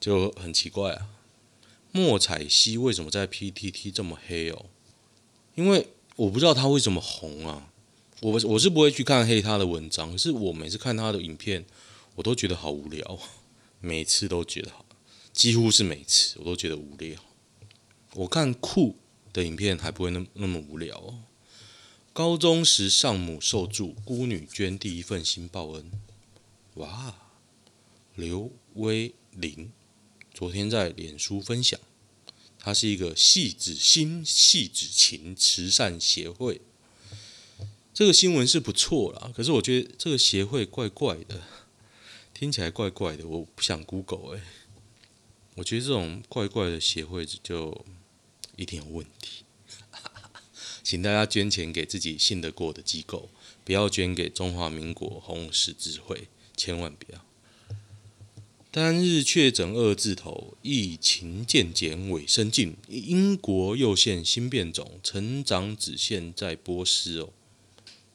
[0.00, 1.06] 就很奇怪啊。
[1.92, 4.66] 莫彩希为什么在 PTT 这么黑哦？
[5.54, 5.86] 因为
[6.16, 7.70] 我不知道他为什么红啊。
[8.22, 11.64] 我我是不会去看黑他的文章，可是我每次看他的影片，
[12.16, 13.20] 我都觉得好无聊，
[13.78, 14.84] 每次都觉得好，
[15.32, 17.16] 几乎是每次我都觉得无聊。
[18.14, 18.96] 我看酷
[19.32, 21.18] 的影片还不会那那么无聊哦。
[22.12, 25.88] 高中时丧母受助，孤女捐第一份新报恩。
[26.76, 27.16] 哇，
[28.14, 29.72] 刘威林
[30.34, 31.80] 昨天在脸书分享，
[32.58, 36.60] 他是一个戏子心戏子情慈善协会。
[37.94, 41.42] 这个新闻是不错啦，可是我觉得这个协会怪怪的，
[42.34, 44.42] 听起来怪怪的，我不想 Google 哎。
[45.54, 47.86] 我觉得这种怪怪的协会就
[48.56, 49.44] 一定有问题，
[50.84, 53.30] 请大家捐钱给自己信得过的机构，
[53.64, 57.24] 不要捐给中华民国红十字会，千万不要。
[58.70, 67.30] 单日确诊二字头，疫情渐减尾声近，英国又现新变种，成长只限在波斯哦。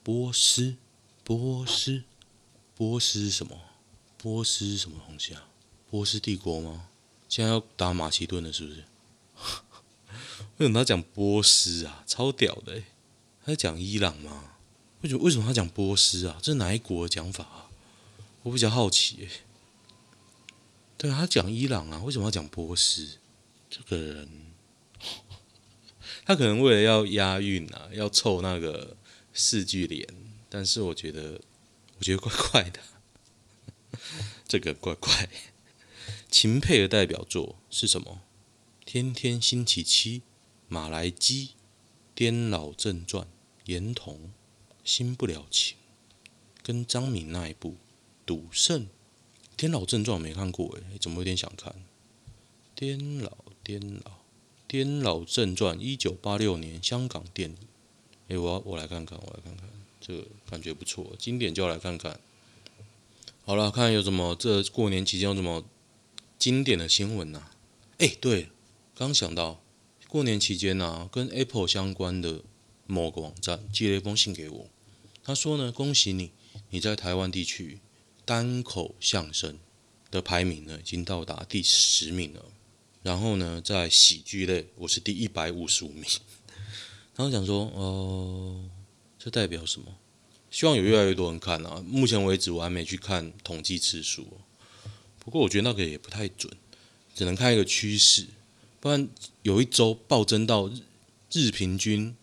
[0.04, 0.76] 波斯，
[1.24, 2.04] 波斯，
[2.76, 3.58] 波斯什么？
[4.18, 5.48] 波斯什么东西啊？
[5.90, 6.90] 波斯帝国吗？
[7.28, 8.84] 现在要打马其顿了，是不是？
[10.58, 12.04] 为什么他讲波斯啊？
[12.06, 12.84] 超屌的！
[13.44, 14.58] 他在讲伊朗吗？
[15.02, 15.24] 为什么？
[15.24, 16.38] 为什么他讲波斯啊？
[16.40, 17.71] 这是哪一国的讲法啊？
[18.44, 19.30] 我比较好奇诶。
[20.98, 23.18] 对，他讲伊朗啊，为什么要讲波斯？
[23.70, 24.54] 这个人，
[26.26, 28.98] 他可能为了要押韵啊，要凑那个。
[29.34, 30.06] 四句联，
[30.50, 31.40] 但是我觉得，
[31.98, 32.82] 我觉得怪怪的，
[34.46, 35.30] 这个怪怪。
[36.30, 38.24] 秦沛的代表作是什么？
[38.86, 40.20] 《天天星期七》、
[40.68, 41.46] 《马来基》、
[42.14, 43.24] 《颠老正传》、
[43.64, 44.18] 颜童、
[44.84, 45.78] 《新不了情》，
[46.62, 47.70] 跟张敏那一部
[48.32, 48.84] 《赌圣》。
[49.58, 51.76] 《天老正传》没看过诶，怎么有点想看？
[52.74, 54.12] 颠老颠老
[54.70, 57.58] 颠老正传，一九八六年香港电影。
[58.30, 59.68] 哎，我我来看看，我来看看，
[60.00, 62.22] 这个感觉不错，经典就要来看看。
[63.44, 65.66] 好了，看有什么这过年期间有什么
[66.40, 67.52] 经典的新闻呐？
[67.98, 68.48] 哎，对，
[68.96, 69.62] 刚想到
[70.08, 72.42] 过年期间呢，跟 Apple 相关的
[72.88, 74.70] 某个网站寄了一封信给我，
[75.22, 76.32] 他说呢，恭喜你，
[76.70, 77.80] 你在台湾地区
[78.26, 79.58] 单口相声
[80.10, 82.46] 的排名呢已经到达第十名了，
[83.04, 86.06] 然后呢，在喜剧类我是第一百五十五名。
[87.16, 88.70] 然后讲说，哦，
[89.20, 89.86] 这代表什么？
[90.50, 91.82] 希望有越来越多人看啊！
[91.88, 94.28] 目前为止我还没去看统计次数，
[95.20, 96.52] 不过我觉得那个也不太准，
[97.16, 98.28] 只能看一个趋势。
[98.80, 99.08] 不然
[99.44, 100.82] 有一周暴增到日
[101.32, 102.16] 日平均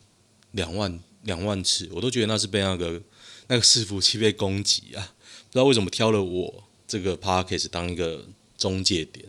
[0.50, 3.02] 两万两万次，我都觉得那是被那个
[3.46, 5.14] 那个伺服器被攻击啊！
[5.48, 9.26] 不知道为什么挑了我这个 Podcast 当一个中介点，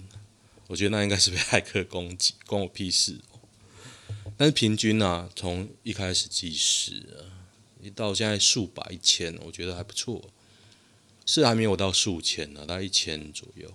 [0.68, 3.40] 我觉得那应该是被骇客攻击，关我屁事哦。
[4.38, 7.48] 但是平均啊，从一开始计时啊，
[7.82, 10.22] 一到现在数百一千，我觉得还不错，
[11.26, 13.74] 是还没有到数千呢，大概一千左右。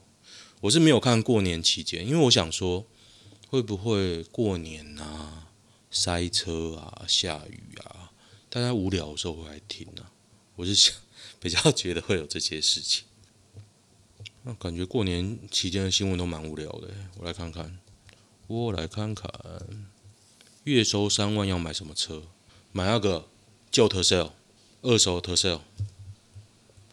[0.61, 2.87] 我是没有看过年期间，因为我想说。
[3.51, 5.47] 会不会过年啊，
[5.89, 8.11] 塞车啊，下雨啊，
[8.49, 10.11] 大家无聊的时候会来听啊？
[10.57, 10.93] 我是想
[11.45, 13.05] 比较觉得会有这些事情。
[14.45, 16.89] 那感觉过年期间的新闻都蛮无聊的。
[17.19, 17.79] 我来看看，
[18.47, 19.31] 我来看看，
[20.63, 22.23] 月收三万要买什么车？
[22.73, 23.29] 买那个
[23.71, 24.31] 旧 Tercel，
[24.81, 25.61] 二手 Tercel，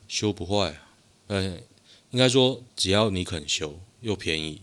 [0.10, 0.82] 修不坏。
[1.28, 1.62] 呃，
[2.10, 4.62] 应该说只要你肯修，又便宜，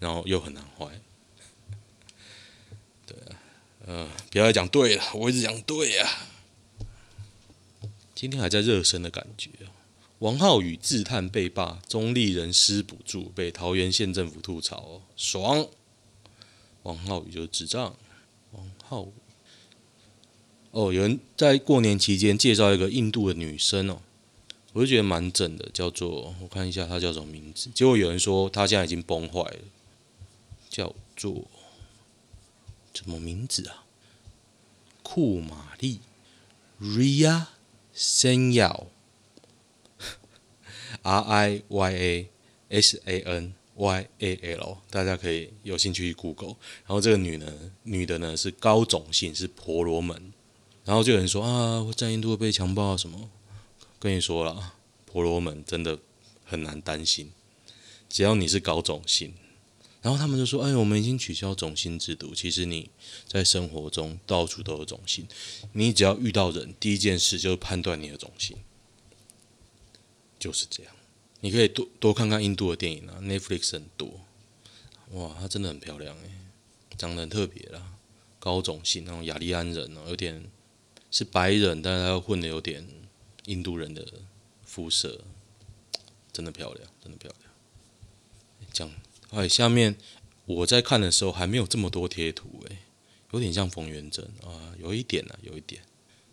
[0.00, 1.00] 然后又很难坏。
[3.06, 3.36] 嗯、
[3.86, 6.26] 呃，不要再讲对了，我一直讲对、啊。
[8.20, 9.48] 今天还在热身的感觉。
[10.18, 15.66] 王浩宇自叹被罢，中立人失补助，被桃园县政府吐槽，爽。
[16.82, 17.96] 王浩宇就是智障。
[18.52, 19.12] 王浩宇，
[20.72, 24.02] 哦，有人在过年期间介绍一个印度的女生哦，
[24.74, 29.58] 我就觉得蛮正的，叫做我看一下她叫什么名字，结果有人说她现在已经崩坏了，
[30.68, 31.46] 叫做。
[32.92, 33.86] 什么名字啊？
[35.02, 36.00] 库玛丽
[36.82, 37.46] ，Ria
[37.94, 38.86] ，Riya
[41.02, 42.28] Sanyal，R I Y A
[42.68, 46.56] S A N Y A L，大家可以有兴趣去 Google。
[46.86, 50.32] 然后这个女呢，女的呢是高种姓，是婆罗门。
[50.84, 53.30] 然后就有人说啊，我在印度被强暴什么？
[53.98, 54.74] 跟你说了，
[55.04, 55.98] 婆罗门真的
[56.44, 57.32] 很难担心，
[58.08, 59.34] 只要你是高种姓。
[60.02, 62.34] 然后他们就说：“哎，我们已经取消种姓制度。
[62.34, 62.88] 其实你
[63.26, 65.28] 在生活中到处都有种姓，
[65.72, 68.56] 你只要遇到人，第一件事就是判断你的种姓，
[70.38, 70.96] 就是这样。
[71.40, 74.20] 你可以多多看看印度的电影啊，Netflix 很多。
[75.10, 76.30] 哇，她真的很漂亮哎，
[76.96, 77.92] 长得很特别啦，
[78.38, 80.50] 高种姓那种雅利安人哦，有点
[81.10, 82.88] 是白人，但是她混的有点
[83.44, 84.06] 印度人的
[84.64, 85.20] 肤色，
[86.32, 87.52] 真的漂亮，真的漂亮。
[88.72, 88.92] 这样。”
[89.30, 89.96] 哎，下面
[90.44, 92.78] 我在看的时候还没有这么多贴图哎，
[93.32, 95.80] 有点像冯元珍啊，有一点啊，有一点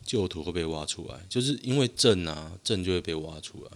[0.04, 3.72] 旧图会被挖出来，就是因为正啊，正就会被挖出来。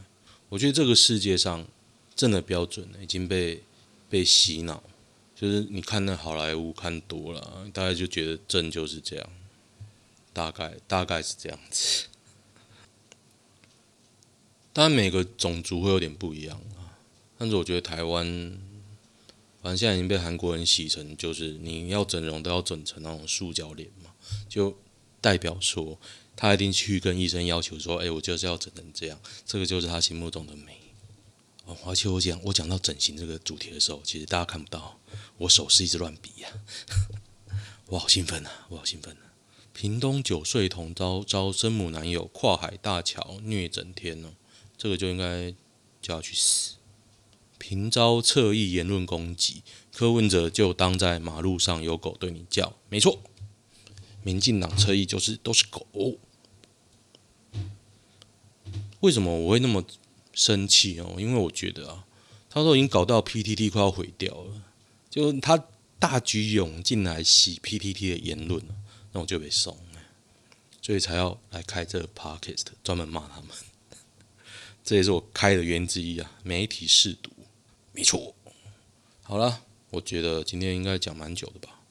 [0.50, 1.68] 我觉得这个世界上
[2.16, 3.62] 正的标准已经被
[4.10, 4.82] 被洗脑，
[5.36, 9.30] 就是你看那好莱坞看多了，大概就觉得正就是这样，
[10.34, 12.06] 大概大概是这样子。
[14.74, 16.98] 当然每个种族会有点不一样啊，
[17.38, 18.71] 但是我觉得台湾。
[19.62, 24.12] 反正现在已经被韩国人洗成，就是你要整容都要整成那种塑胶脸嘛，
[24.50, 24.76] 就
[25.22, 26.00] 代表说
[26.36, 30.78] 他一定去跟医生要求说，哎，我就是要整成这样，这个就是他心目中的美。
[31.66, 35.00] 哦，而且我讲我讲到整形这个主题的时候，其实大家看不到，
[35.38, 36.50] 我手是一直乱比呀，
[37.86, 39.30] 我好兴奋啊，我好兴奋啊！
[39.72, 44.34] 屏东九岁童遭遭生母男友跨海大桥虐整天哦，
[44.76, 45.52] 这个就应该
[46.02, 46.74] 叫他去死。
[47.62, 49.62] 频遭侧翼言论攻击，
[49.94, 53.22] 柯文哲就当在马路上有狗对你叫，没错，
[54.24, 55.86] 民进党侧翼就是都是狗。
[59.02, 59.86] 为什么我会那么
[60.34, 61.16] 生气哦？
[61.20, 62.08] 因为我觉得啊，
[62.50, 64.64] 他都已经搞到 PTT 快要毁掉了，
[65.12, 65.64] 就他
[66.00, 68.60] 大举涌进来洗 PTT 的言论，
[69.12, 69.78] 那我就被送，
[70.82, 73.50] 所以才要来开这个 Podcast 专门骂他们。
[74.84, 77.30] 这也是我开的原因之一啊，媒体试毒。
[78.02, 78.34] 没错，
[79.22, 79.62] 好了，
[79.92, 81.82] 我觉得今天应该讲蛮久的吧。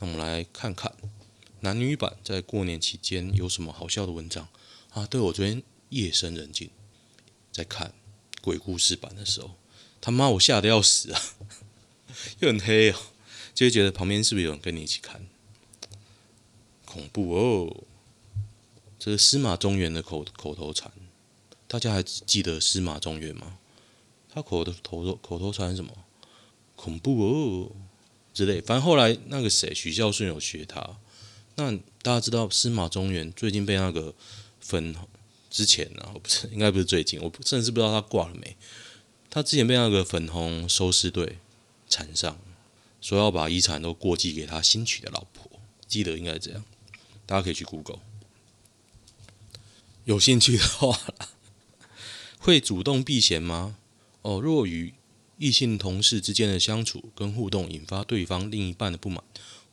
[0.00, 0.92] 那我们来看看
[1.60, 4.48] 男女版在过年期间有什么好笑的文章
[4.90, 5.06] 啊？
[5.06, 6.68] 对，我昨天夜深人静
[7.52, 7.94] 在看
[8.42, 9.52] 鬼故事版的时候，
[10.00, 11.22] 他妈我吓得要死啊！
[12.42, 12.98] 又很黑哦，
[13.54, 15.24] 就会觉得旁边是不是有人跟你一起看？
[16.84, 17.84] 恐怖哦！
[18.98, 20.90] 这是司马中原的口口头禅，
[21.68, 23.58] 大家还记得司马中原吗？
[24.32, 25.92] 他口的头头口头禅什么？
[26.76, 27.72] 恐怖哦
[28.32, 28.60] 之类。
[28.60, 30.96] 反正后来那个谁许孝顺有学他。
[31.56, 31.72] 那
[32.02, 34.14] 大家知道司马中原最近被那个
[34.60, 34.94] 粉
[35.50, 38.56] 之前啊，不是应该不是最近，我甚至不知道他挂了没。
[39.28, 41.38] 他之前被那个粉红收尸队
[41.88, 42.38] 缠上，
[43.00, 45.50] 说要把遗产都过继给他新娶的老婆。
[45.88, 46.62] 记得应该这样，
[47.26, 47.98] 大家可以去 Google。
[50.04, 51.00] 有兴趣的话，
[52.38, 53.77] 会主动避嫌吗？
[54.22, 54.94] 哦，若与
[55.38, 59.22] 异性同事之间的相处跟互动引发对方另一半的不满，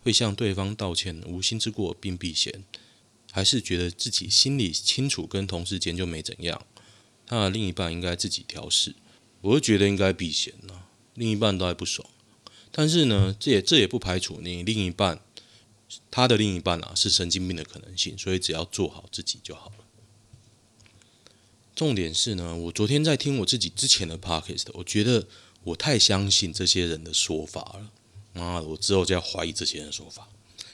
[0.04, 2.64] 会向对方道歉，无心之过并避嫌，
[3.32, 6.66] 还是觉得自己心里清楚，跟同事间就没怎样，
[7.26, 8.96] 他的另一半应该自己调试。
[9.42, 10.84] 我会觉得应该避嫌呐，
[11.16, 12.08] 另一半都还不爽。
[12.72, 15.20] 但是呢，这也这也不排除你另一半
[16.12, 19.85] 他的另一半啊是神经病的可能性，所以只要做好自己就好了。
[21.76, 25.28] 重点是呢，我昨天在听我自己之前的 podcast，我觉得。
[25.66, 27.92] 我太相信这些人的说法了，
[28.34, 30.30] 妈的，我之后就要怀疑这些人的说法，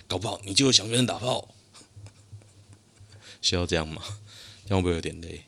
[0.05, 1.55] 搞不好你就会想跟人打炮，
[3.41, 4.03] 需要这样吗？
[4.67, 5.45] 这样会不会有点累？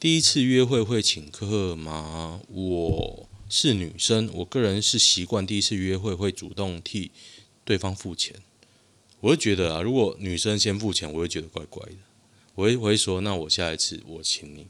[0.00, 2.40] 第一次约会会请客吗？
[2.48, 7.12] 我是女生，我个人是习惯第一次约会会主动替
[7.64, 8.34] 对方付钱。
[9.20, 11.98] 我会觉得啊，如果女生先付钱，我会觉得怪怪的。
[12.60, 14.66] 我会我会说，那我下一次我请你。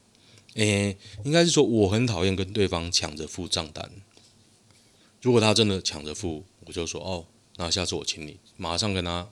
[0.54, 3.90] 诶、应该是说我很讨厌跟对方抢着付账单。
[5.20, 7.26] 如果他真的抢着付，我就说哦，
[7.56, 9.28] 那下次我请你，马上跟他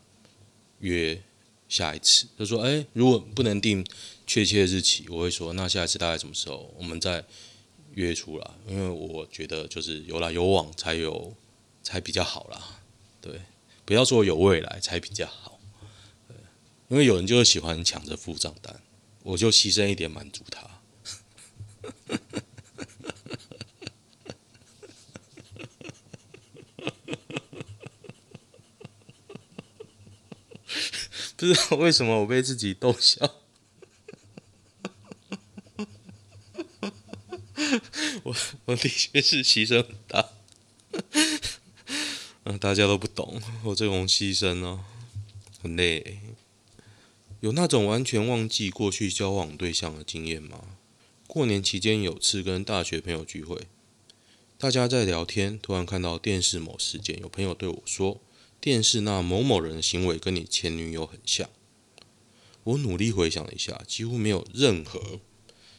[0.81, 1.23] 约
[1.69, 2.27] 下一次。
[2.37, 3.87] 他说诶、如果不能定
[4.27, 7.25] 确切的日期，我会说那下一次大概什么时候，我们再
[7.95, 8.51] 约出来。
[8.67, 11.33] 因为我觉得就是有来有往才有
[11.85, 12.81] 才比较好啦。
[13.21, 13.41] 对，
[13.85, 15.58] 不要说有未来才比较好。
[16.89, 18.81] 因为有人就是喜欢抢着付账单，
[19.23, 20.63] 我就牺牲一点满足他。
[31.37, 33.25] 不知道为什么我被自己逗笑。
[38.25, 38.35] 我
[38.65, 40.31] 我的确是牺牲很大，
[42.45, 44.85] 嗯， 大家都不懂我这种牺牲哦，
[45.63, 46.21] 很累。
[47.41, 50.77] 有那种完全忘记过去交往对象的经验吗？
[51.29, 53.69] 过年期间有次跟大学朋友聚会，
[54.59, 58.21] 大家在聊天，突然看到电视某事件，有朋友对我说
[58.61, 61.49] ：“电视那某某人的行为跟你前女友很像。”
[62.65, 65.21] 我努力回想了一下，几乎没有任何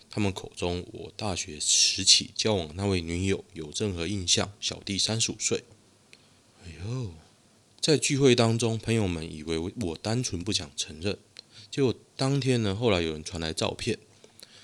[0.10, 4.54] 他们口中我大学时期交往那位女友有任何印象。
[4.62, 5.66] 小弟三十五岁。
[6.64, 7.12] 哎呦，
[7.82, 11.20] 在聚会当中，朋友们以为我单纯不想承认，
[11.72, 14.00] 结果当天呢，后来有人传来照片。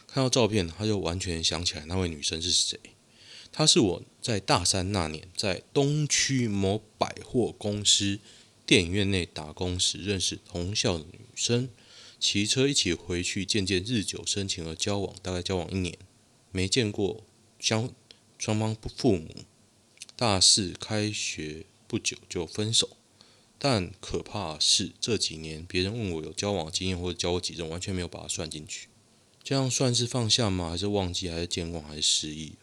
[0.07, 2.79] 看到照片，他就完全想起来那位女生是谁。
[3.51, 8.19] 她是我在大三那年在东区某百货公司
[8.65, 11.69] 电影院内打工时认识同校的女生，
[12.19, 15.97] 骑车一起回去，渐渐日久生情而交往，大概交往一年，
[16.51, 17.23] 没见过
[17.59, 17.89] 相
[18.37, 19.29] 双方父母。
[20.15, 22.97] 大四开学不久就分手，
[23.67, 28.89] 但可怕是这几年别人问我有交往经验或者交过几任，完全没有把它算进去。
[29.43, 30.69] 这样算是放下吗？
[30.69, 31.27] 还是忘记？
[31.29, 31.83] 还是健忘？
[31.83, 32.53] 还是失忆？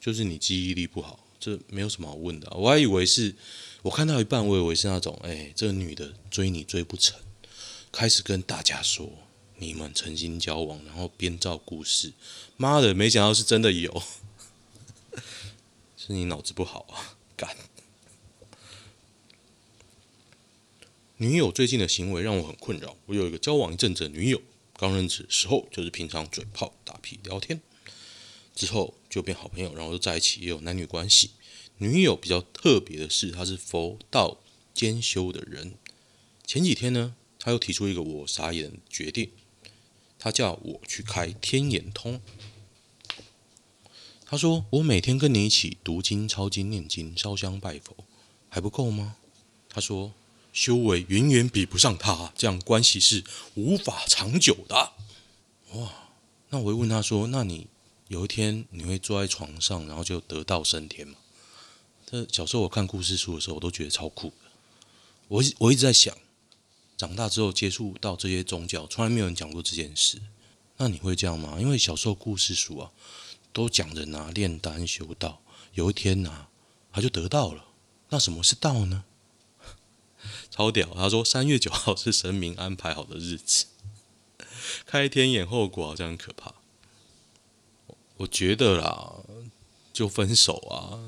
[0.00, 2.50] 就是你记忆力不好，这没有什么好问的。
[2.56, 3.34] 我还以为是，
[3.82, 7.20] 我看到一半，我以为是那种，哎，这个女的追你追不成，
[7.92, 9.12] 开始跟大家说
[9.58, 12.14] 你们曾经交往，然后编造故事。
[12.56, 14.02] 妈的，没想到是真的有，
[15.98, 17.18] 是你脑子不好啊！
[17.36, 17.54] 干。
[21.22, 22.96] 女友最近的行为让我很困扰。
[23.04, 24.40] 我有一个交往一阵子的女友。
[24.72, 27.60] 刚认识的时候就是平常嘴炮打屁聊天，
[28.54, 31.32] 之后就变好朋友，然后就在一起，也有男女关系。
[31.76, 34.40] 女友比较特别的是，她是佛道
[34.72, 35.74] 兼修的人。
[36.46, 39.30] 前几天呢，她又提出一个我傻眼的决定，
[40.18, 42.22] 她叫我去开天眼通。
[44.24, 47.94] 她说：“我每天跟你一起读经、抄经、念经、烧香拜佛，
[48.48, 49.16] 还不够吗？”
[49.68, 50.14] 她说。
[50.52, 53.24] 修为远远比不上他，这样关系是
[53.54, 54.92] 无法长久的。
[55.74, 55.92] 哇，
[56.48, 57.68] 那我会问他说：“那你
[58.08, 61.14] 有一天你会坐在床上，然后就得道升天吗？”
[62.04, 64.50] 这小时候我看故事书的时候，我都觉得超酷的。
[65.28, 66.16] 我我一直在想，
[66.96, 70.20] 长大之后接触到这些宗教，从来没有人讲过这件事。
[70.78, 71.58] 那你会这样吗？
[71.60, 72.90] 因为小时候故事书啊，
[73.52, 75.40] 都讲人啊炼丹修道，
[75.74, 76.48] 有一天啊
[76.90, 77.64] 他就得道了。
[78.08, 79.04] 那什么是道呢？
[80.60, 80.86] 超屌！
[80.94, 83.64] 他说三月九号是神明安排好的日子，
[84.84, 86.52] 开天眼后果好像很可怕。
[88.18, 89.24] 我觉得啦，
[89.90, 91.00] 就分手啊，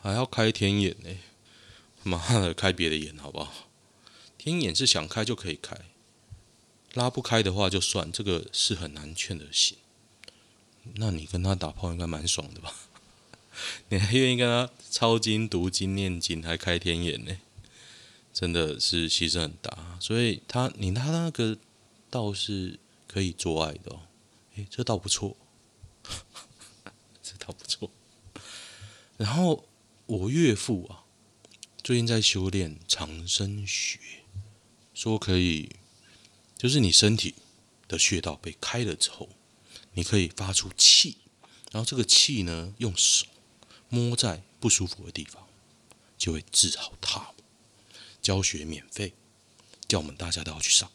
[0.00, 1.10] 还要开天眼呢？
[2.04, 3.68] 妈的，开别的眼好不好？
[4.38, 5.76] 天眼是想开就可以开，
[6.94, 9.76] 拉不开的话就算，这个是很难劝的行。
[10.94, 12.74] 那你跟他打炮应该蛮爽的吧？
[13.90, 17.36] 你还愿意跟他抄经、读经、念经，还开天眼呢？
[18.32, 21.58] 真的是牺牲很大，所以他你他那个
[22.08, 24.02] 倒是可以做爱的哦，
[24.54, 25.36] 诶，这倒不错，
[27.22, 27.90] 这倒不错。
[29.16, 29.68] 然后
[30.06, 31.04] 我岳父啊，
[31.82, 33.98] 最近在修炼长生穴，
[34.94, 35.76] 说可以，
[36.56, 37.34] 就是你身体
[37.86, 39.28] 的穴道被开了之后，
[39.94, 41.18] 你可以发出气，
[41.72, 43.26] 然后这个气呢，用手
[43.88, 45.46] 摸在不舒服的地方，
[46.16, 47.32] 就会治好它。
[48.20, 49.14] 教学免费，
[49.88, 50.90] 叫我们大家都要去上。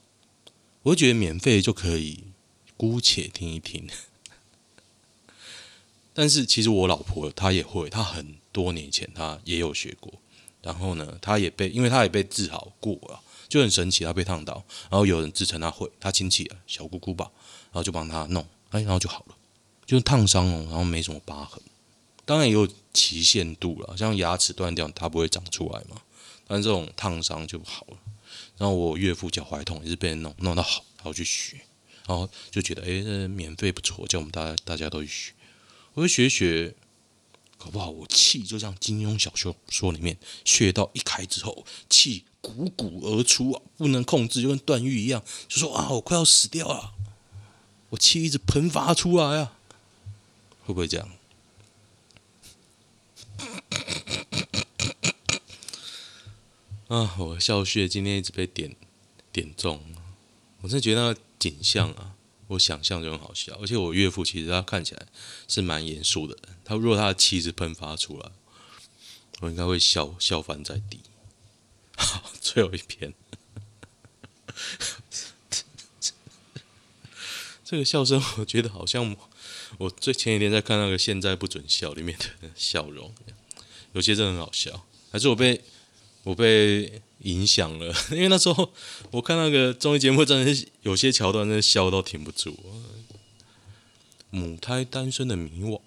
[0.84, 2.24] 我觉得免费就可以
[2.78, 3.88] 姑且听一听。
[6.14, 10.14] 但是其实我老婆她也会，她很多年前她也有学过，
[10.62, 17.32] 然后呢，她也被，因为她也被治好过了，就很神奇，她被烫到，然后有人自称她会，她亲戚啊，小姑姑吧，
[17.66, 19.36] 然后就帮她弄，哎，然后就好了，
[19.86, 21.62] 就是烫伤哦，然后没什么疤痕，
[22.24, 26.02] 当然也有期限度了，像牙齿断掉，它不会长出来嘛，
[26.48, 27.98] 但这种烫伤就好了。
[28.58, 31.58] 然后我岳父脚踝痛也是被人弄弄到好，然后去学，
[32.08, 35.34] 然后就觉得哎，这免费不错，叫我们大家大家都去学。
[35.94, 36.74] 我会学学，
[37.58, 46.94] 搞不好我气就像金庸小说说里面，穴道一开之后，气汩汩而出啊，不能控制，就跟段誉一样，就说啊，我快要死掉了，
[47.90, 49.58] 我气一直喷发出来啊，
[50.66, 51.10] 会不会这样？
[56.88, 58.76] 啊，我笑穴今天一直被点
[59.32, 59.82] 点中，
[60.62, 62.12] 我真的觉得那个景象啊。
[62.48, 65.08] 我想象就很好笑，而且我岳父其实他看起来
[65.48, 66.56] 是蛮严肃的人。
[66.64, 68.32] 他如果他的气质喷发出来，
[69.42, 71.00] 我应该会笑笑翻在地。
[71.98, 73.16] 好，最后一篇，
[77.66, 79.18] 这个笑声我觉得好像
[79.80, 82.26] 我最前几天在看那个《现在不准笑》里面的
[82.56, 83.12] 笑容，
[83.94, 85.64] 有些真的很好笑，还是我被
[86.26, 87.02] 我被。
[87.22, 88.72] 影响了， 因为那时候
[89.10, 92.56] 我看那个综艺节目，真的是有些桥段，真的笑到停不住。
[94.30, 95.82] 母胎单身的迷惘，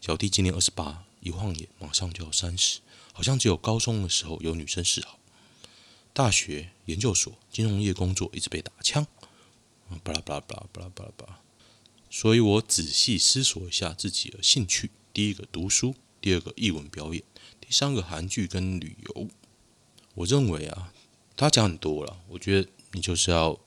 [0.00, 2.78] 小弟今年二十八，一晃眼马上就要三十，
[3.12, 5.18] 好像只有高中的时候有女生示好，
[6.14, 9.06] 大学、研究所、金融业工作一直被打枪，
[10.02, 11.40] 巴拉巴拉巴拉巴拉巴拉巴拉。
[12.08, 17.22] 所以我仔细思索一下自己的兴趣：第一个读书，第二个译文表演，
[17.60, 19.28] 第三个韩剧跟旅游。
[20.14, 20.92] 我认为啊，
[21.36, 22.20] 他讲很多了。
[22.28, 23.58] 我觉得你就是要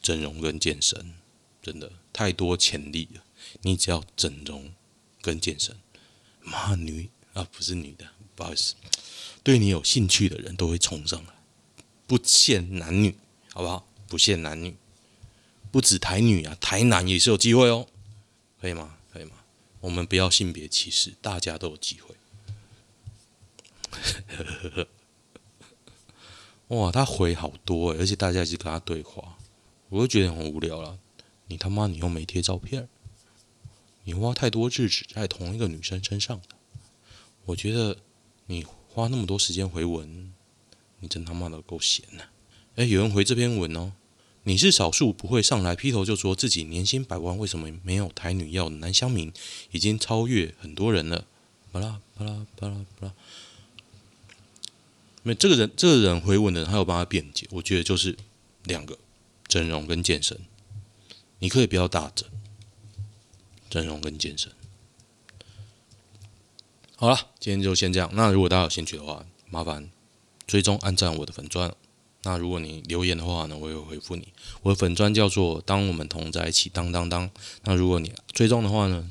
[0.00, 1.14] 整容跟健身，
[1.62, 3.22] 真的太多潜力了。
[3.62, 4.72] 你只要整容
[5.20, 5.76] 跟健身，
[6.40, 8.74] 妈女啊，不是女的，不好意思，
[9.42, 11.34] 对你有兴趣的人都会冲上来，
[12.06, 13.16] 不限男女，
[13.52, 13.88] 好不好？
[14.06, 14.76] 不限男女，
[15.70, 17.86] 不止台女啊，台男也是有机会哦，
[18.60, 18.96] 可以吗？
[19.12, 19.32] 可以吗？
[19.80, 22.16] 我们不要性别歧视，大家都有机会。
[26.68, 29.38] 哇，他回好多，而且大家一直跟他对话，
[29.88, 30.98] 我就觉得很无聊了。
[31.46, 32.88] 你他妈，你又没贴照片，
[34.04, 36.42] 你花太多日子在同一个女生身上，
[37.46, 37.96] 我觉得
[38.46, 40.34] 你花那么多时间回文，
[41.00, 42.24] 你真他妈的够闲呐！
[42.76, 43.92] 哎，有人回这篇文哦，
[44.42, 49.32] 你是少数不会上来劈头就说自己年薪百万，为什么没有台女要的男乡民，
[49.70, 51.24] 已经超越很多人了。
[51.72, 53.14] 巴拉巴拉巴拉巴拉。
[55.22, 57.46] 没，这个人，这个人回文的人，他有帮他辩解。
[57.50, 58.16] 我觉得就是
[58.64, 58.98] 两个，
[59.46, 60.38] 整容跟健身。
[61.40, 62.28] 你可以不要大整，
[63.70, 64.50] 整容跟健身。
[66.96, 68.10] 好了，今天就先这样。
[68.12, 69.90] 那如果大家有兴趣的话，麻烦
[70.46, 71.72] 追踪按赞我的粉钻。
[72.22, 74.28] 那如果你留言的话呢，我也会回复你。
[74.62, 77.30] 我的粉钻叫做“当我们同在一起”，当当当。
[77.62, 79.08] 那如果你追踪的话呢，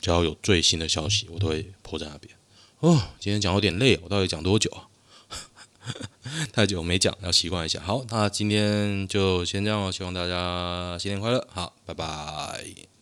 [0.00, 2.32] 只要有最新的消息，我都会 po 在那边。
[2.78, 4.86] 哦，今天讲有点累，我到底讲多久啊？
[6.52, 7.80] 太久没讲，要习惯一下。
[7.80, 11.46] 好，那今天就先这样了，希望大家新年快乐。
[11.50, 12.93] 好，拜拜。